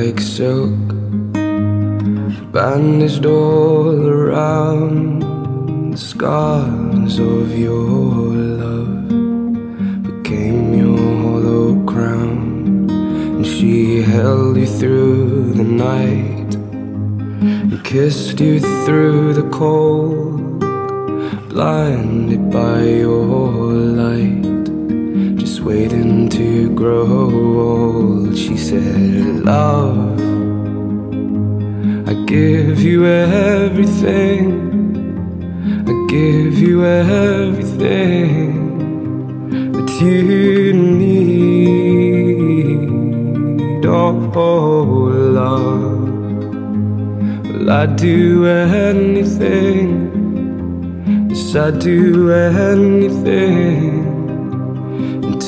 Like 0.08 0.20
silk, 0.20 0.88
bandaged 2.50 3.26
all 3.26 4.08
around. 4.08 5.20
The 5.92 5.98
scars 5.98 7.18
of 7.18 7.58
your 7.58 8.32
love 8.64 9.08
became 10.08 10.72
your 10.72 10.96
hollow 10.96 11.84
crown, 11.84 12.88
and 12.88 13.46
she 13.46 14.00
held 14.00 14.56
you 14.56 14.66
through 14.66 15.52
the 15.52 15.68
night 15.88 16.54
and 16.54 17.84
kissed 17.84 18.40
you 18.40 18.60
through 18.86 19.34
the 19.34 19.48
cold, 19.50 20.60
blinded 21.50 22.50
by 22.50 22.82
your 22.82 23.26
light 24.02 24.47
waiting 25.68 26.30
to 26.30 26.70
grow 26.74 27.06
old. 27.60 28.34
She 28.34 28.56
said, 28.56 29.44
Love, 29.44 30.18
I 32.08 32.14
give 32.24 32.80
you 32.80 33.04
everything. 33.04 34.46
I 35.86 35.92
give 36.08 36.58
you 36.58 36.86
everything 36.86 38.48
that 39.72 39.90
you 40.00 40.72
need. 40.72 41.28
Oh, 43.84 44.14
love, 45.40 46.08
well, 47.44 47.70
I'd 47.70 47.96
do 47.96 48.46
anything. 48.46 49.90
Yes, 51.28 51.54
I'd 51.54 51.78
do 51.78 52.32
anything 52.32 53.97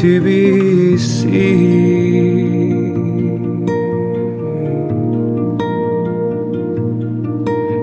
to 0.00 0.18
be 0.22 0.96
seen. 0.96 1.66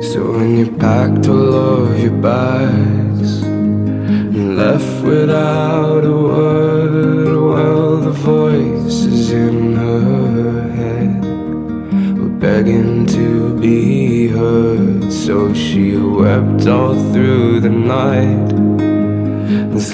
So 0.02 0.32
when 0.32 0.58
you 0.58 0.72
packed 0.78 1.28
all 1.28 1.54
of 1.54 2.00
your 2.02 2.20
bags 2.20 3.44
and 3.44 4.58
left 4.58 5.06
without 5.06 6.06
a 6.06 6.12
word, 6.12 7.36
well, 7.36 7.98
the 7.98 8.10
voices 8.10 9.30
in 9.30 9.76
her 9.76 10.72
head 10.74 11.24
were 12.18 12.36
begging 12.40 13.06
to 13.18 13.60
be 13.60 14.30
heard. 14.30 15.14
So 15.14 15.54
she 15.54 15.96
wept 15.96 16.66
all 16.66 16.96
through 17.14 17.60
the 17.60 17.70
night 17.70 18.57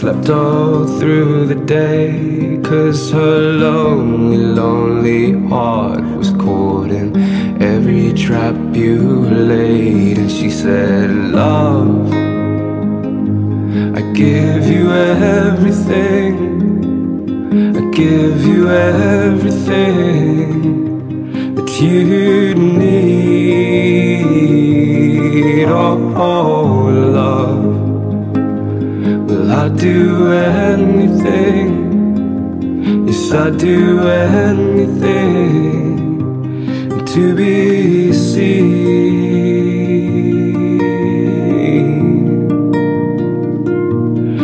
slept 0.03 0.29
all 0.29 0.85
through 0.99 1.45
the 1.45 1.55
day. 1.55 2.59
Cause 2.61 3.09
her 3.11 3.39
lonely, 3.39 4.35
lonely 4.35 5.31
heart 5.47 6.03
was 6.17 6.31
caught 6.31 6.91
in 6.91 7.15
every 7.61 8.11
trap 8.11 8.55
you 8.75 8.99
laid. 9.29 10.17
And 10.17 10.29
she 10.29 10.49
said, 10.49 11.09
Love, 11.09 12.11
I 13.97 14.01
give 14.11 14.67
you 14.67 14.91
everything. 14.91 16.35
I 17.79 17.81
give 17.91 18.45
you 18.45 18.69
everything 18.69 19.95
that 21.55 21.69
you 21.79 22.55
need. 22.55 23.23
Oh, 25.69 26.13
oh 26.17 26.52
Will 29.63 29.71
I 29.71 29.75
do 29.77 30.31
anything? 30.33 31.71
Yes, 33.07 33.31
I 33.31 33.49
do 33.49 33.99
anything 34.09 35.39
to 37.05 37.33
be 37.33 38.11
seen. 38.11 38.73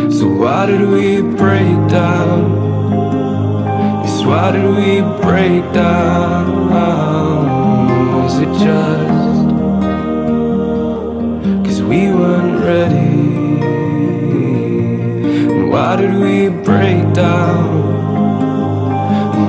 So 0.10 0.26
why 0.30 0.66
did 0.68 0.88
we 0.88 1.22
break 1.22 1.90
down? 1.90 2.42
Yes, 4.06 4.24
why 4.24 4.52
did 4.54 4.70
we 4.74 5.02
break 5.22 5.64
down? 5.74 6.70
Was 8.16 8.40
it 8.40 8.54
just 8.64 9.50
cause 11.66 11.82
we 11.82 12.10
weren't 12.14 12.64
ready? 12.64 12.99
Did 16.02 16.16
we 16.16 16.48
break 16.64 17.14
down? 17.14 17.68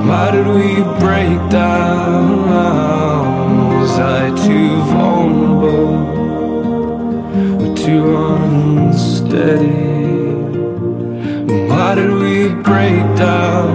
Why 0.07 0.31
did 0.31 0.47
we 0.47 0.83
break 0.99 1.39
down? 1.49 2.49
Was 3.79 3.97
I 3.97 4.29
too 4.45 4.75
vulnerable 4.91 5.95
or 7.61 7.75
too 7.75 8.17
unsteady? 8.35 9.61
Why 11.69 11.95
did 11.95 12.11
we 12.11 12.49
break 12.49 13.05
down? 13.15 13.69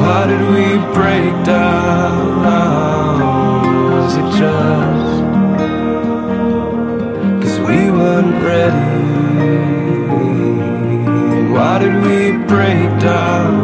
Why 0.00 0.26
did 0.26 0.42
we 0.54 0.66
break 0.94 1.32
down? 1.44 2.42
Was 3.92 4.16
it 4.16 4.30
just 4.42 5.22
cause 7.40 7.58
we 7.60 7.78
weren't 7.90 8.42
ready? 8.42 8.97
Why 11.78 11.84
did 11.84 11.94
we 12.02 12.32
break 12.44 12.90
down? 13.00 13.54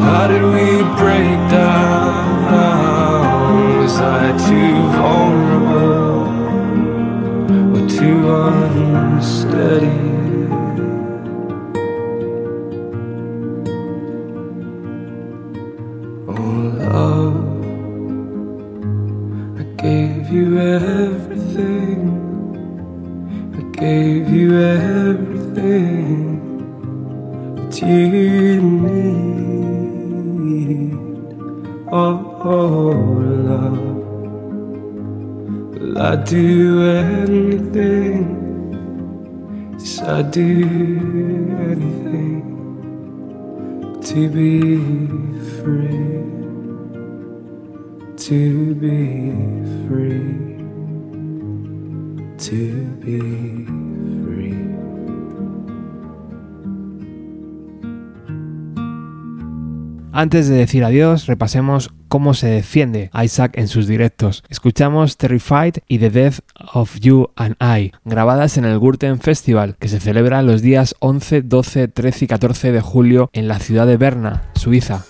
Why 0.00 0.26
did 0.26 0.42
we 0.42 0.82
break 0.96 1.38
down? 1.50 2.46
Was 3.76 4.00
I 4.00 4.32
too 4.48 4.72
vulnerable 4.96 6.28
or 7.76 7.82
too 7.90 8.20
unsteady? 8.32 10.09
Antes 60.12 60.48
de 60.48 60.56
decir 60.56 60.84
adiós, 60.84 61.26
repasemos 61.26 61.94
cómo 62.08 62.34
se 62.34 62.48
defiende 62.48 63.10
Isaac 63.14 63.56
en 63.56 63.68
sus 63.68 63.86
directos. 63.86 64.44
Escuchamos 64.50 65.16
Terrified 65.16 65.76
y 65.88 65.98
The 65.98 66.10
Death 66.10 66.40
of 66.74 67.00
You 67.00 67.30
and 67.36 67.56
I, 67.58 67.92
grabadas 68.04 68.58
en 68.58 68.66
el 68.66 68.78
Gurten 68.78 69.20
Festival, 69.20 69.76
que 69.78 69.88
se 69.88 69.98
celebra 69.98 70.42
los 70.42 70.60
días 70.60 70.94
11, 70.98 71.40
12, 71.40 71.88
13 71.88 72.24
y 72.26 72.28
14 72.28 72.72
de 72.72 72.80
julio 72.82 73.30
en 73.32 73.48
la 73.48 73.60
ciudad 73.60 73.86
de 73.86 73.96
Berna, 73.96 74.42
Suiza. 74.54 75.06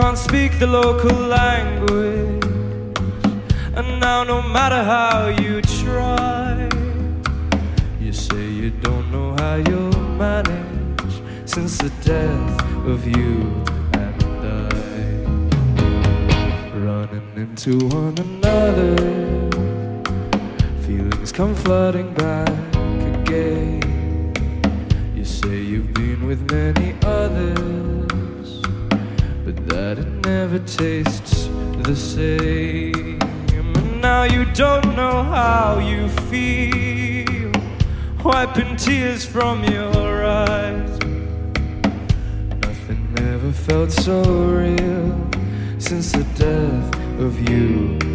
Can't 0.00 0.16
speak 0.16 0.58
the 0.58 0.66
local 0.66 1.14
language, 1.14 2.44
and 3.76 4.00
now 4.00 4.24
no 4.24 4.40
matter 4.40 4.82
how 4.82 5.28
you 5.42 5.60
try, 5.60 6.68
you 8.00 8.12
say 8.12 8.44
you 8.60 8.70
don't 8.70 9.12
know 9.12 9.34
how 9.40 9.56
you'll 9.68 10.02
manage 10.24 11.14
since 11.44 11.76
the 11.78 11.90
death 12.02 12.62
of 12.86 13.06
you 13.06 13.62
and 14.04 14.20
I. 14.42 14.70
Running 16.86 17.28
into 17.36 17.72
one 18.00 18.16
another, 18.26 18.96
feelings 20.86 21.30
come 21.30 21.54
flooding 21.54 22.14
back 22.14 22.48
again. 23.12 24.32
You 25.14 25.24
say 25.26 25.56
you've 25.72 25.92
been 25.92 26.26
with 26.26 26.50
many 26.50 26.94
others, 27.02 27.79
tastes 30.66 31.48
the 31.82 31.94
same. 31.94 33.18
And 33.52 34.00
now 34.00 34.24
you 34.24 34.44
don't 34.52 34.96
know 34.96 35.22
how 35.22 35.78
you 35.78 36.08
feel, 36.30 37.52
wiping 38.24 38.76
tears 38.76 39.24
from 39.24 39.64
your 39.64 40.24
eyes. 40.24 40.98
Nothing 42.62 43.14
ever 43.18 43.52
felt 43.52 43.90
so 43.92 44.22
real 44.22 45.30
since 45.78 46.12
the 46.12 46.24
death 46.36 47.20
of 47.20 47.48
you 47.48 48.09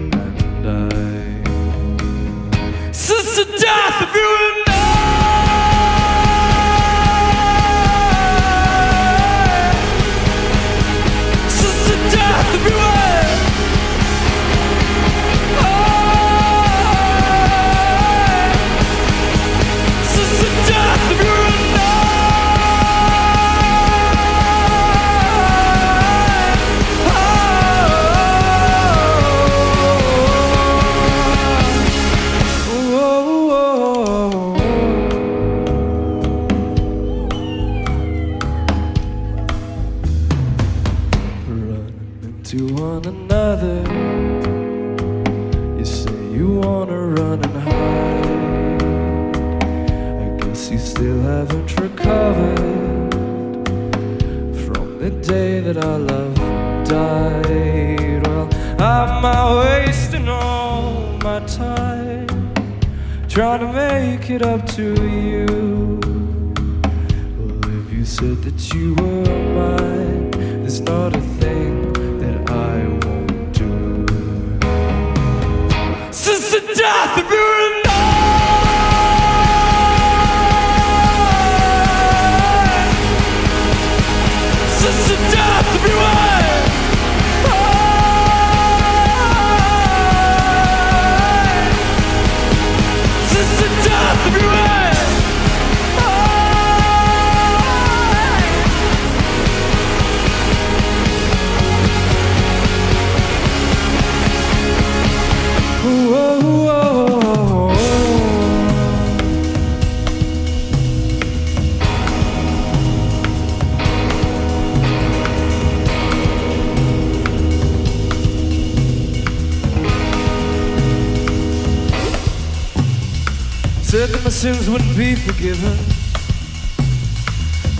sins 124.54 124.70
wouldn't 124.70 124.96
be 124.96 125.16
forgiven. 125.16 125.76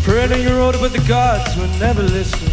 Praying 0.02 0.42
your 0.42 0.58
road, 0.58 0.76
but 0.82 0.92
the 0.94 1.04
gods 1.08 1.56
would 1.58 1.70
never 1.80 2.02
listen. 2.02 2.50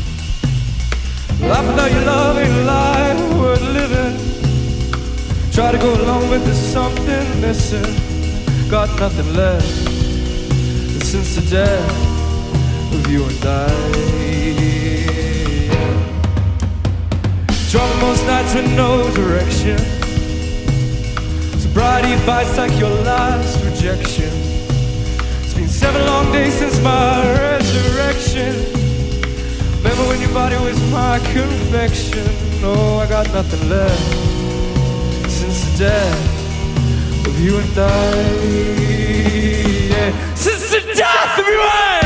Life 1.49 1.67
without 1.67 1.91
your 1.91 2.05
love 2.05 2.37
ain't 2.37 2.67
life 2.67 3.21
worth 3.41 3.63
living. 3.81 4.15
Try 5.51 5.73
to 5.73 5.79
go 5.79 5.95
along 6.03 6.29
with 6.29 6.45
there's 6.45 6.59
something 6.59 7.27
missing. 7.41 7.91
Got 8.69 8.91
nothing 9.01 9.33
left 9.35 9.67
since 11.09 11.37
the 11.37 11.45
death 11.49 12.95
of 12.97 13.11
you 13.11 13.25
and 13.25 13.45
I. 13.47 13.73
Driving 17.71 18.01
most 18.07 18.27
nights 18.27 18.55
with 18.55 18.77
no 18.77 18.91
direction. 19.21 19.79
Sobriety 21.65 22.15
bites 22.27 22.59
like 22.59 22.79
your 22.79 22.95
last 23.11 23.62
It's 23.85 25.55
been 25.55 25.69
seven 25.69 26.07
long 26.07 26.31
days 26.31 26.55
since 26.55 26.81
my 26.83 27.21
resurrection. 27.33 28.55
Remember 29.79 30.07
when 30.07 30.21
your 30.21 30.33
body 30.33 30.55
was 30.55 30.81
my 30.93 31.19
confection? 31.33 32.25
Oh, 32.63 32.99
I 32.99 33.09
got 33.09 33.27
nothing 33.35 33.69
left 33.69 33.99
since 35.29 35.65
the 35.73 35.79
death 35.79 37.27
of 37.27 37.41
you 37.41 37.59
and 37.59 37.79
I. 37.79 38.15
Yeah. 39.91 40.35
Since 40.37 40.71
the 40.71 40.95
death 40.95 41.41
of 41.41 41.47
you 41.49 41.61
and 41.61 41.71
I. 41.73 42.02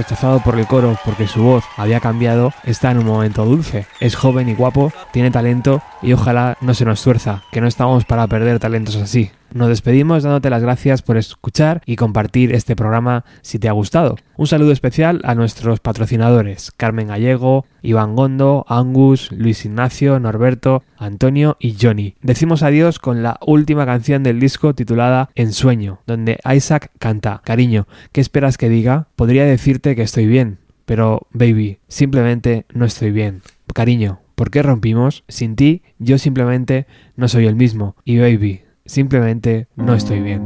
rechazado 0.00 0.40
por 0.40 0.58
el 0.58 0.66
coro 0.66 0.96
porque 1.04 1.26
su 1.26 1.42
voz 1.42 1.64
había 1.76 2.00
cambiado 2.00 2.52
está 2.64 2.90
en 2.90 2.98
un 2.98 3.06
momento 3.06 3.44
dulce. 3.44 3.86
Es 4.00 4.16
joven 4.16 4.48
y 4.48 4.54
guapo, 4.54 4.92
tiene 5.12 5.30
talento 5.30 5.82
y 6.00 6.14
ojalá 6.14 6.56
no 6.60 6.72
se 6.72 6.86
nos 6.86 7.02
tuerza, 7.02 7.42
que 7.52 7.60
no 7.60 7.68
estamos 7.68 8.04
para 8.06 8.26
perder 8.26 8.58
talentos 8.58 8.96
así. 8.96 9.30
Nos 9.52 9.68
despedimos 9.68 10.22
dándote 10.22 10.48
las 10.48 10.62
gracias 10.62 11.02
por 11.02 11.16
escuchar 11.16 11.82
y 11.84 11.96
compartir 11.96 12.54
este 12.54 12.76
programa 12.76 13.24
si 13.42 13.58
te 13.58 13.68
ha 13.68 13.72
gustado. 13.72 14.16
Un 14.36 14.46
saludo 14.46 14.70
especial 14.70 15.20
a 15.24 15.34
nuestros 15.34 15.80
patrocinadores, 15.80 16.70
Carmen 16.76 17.08
Gallego, 17.08 17.66
Iván 17.82 18.14
Gondo, 18.14 18.64
Angus, 18.68 19.32
Luis 19.32 19.64
Ignacio, 19.64 20.20
Norberto, 20.20 20.84
Antonio 20.96 21.56
y 21.58 21.76
Johnny. 21.80 22.14
Decimos 22.22 22.62
adiós 22.62 23.00
con 23.00 23.24
la 23.24 23.38
última 23.44 23.86
canción 23.86 24.22
del 24.22 24.38
disco 24.38 24.74
titulada 24.74 25.30
Ensueño, 25.34 26.00
donde 26.06 26.38
Isaac 26.54 26.92
canta, 27.00 27.42
cariño, 27.44 27.88
¿qué 28.12 28.20
esperas 28.20 28.56
que 28.56 28.68
diga? 28.68 29.08
Podría 29.16 29.44
decirte 29.44 29.96
que 29.96 30.02
estoy 30.02 30.26
bien, 30.26 30.58
pero 30.84 31.26
baby, 31.32 31.80
simplemente 31.88 32.66
no 32.72 32.84
estoy 32.84 33.10
bien. 33.10 33.42
Cariño, 33.74 34.20
¿por 34.36 34.50
qué 34.50 34.62
rompimos? 34.62 35.24
Sin 35.26 35.56
ti, 35.56 35.82
yo 35.98 36.18
simplemente 36.18 36.86
no 37.16 37.26
soy 37.26 37.46
el 37.46 37.56
mismo. 37.56 37.96
Y 38.04 38.18
baby, 38.18 38.62
Simplemente 38.90 39.68
no 39.76 39.94
estoy 39.94 40.18
bien. 40.18 40.42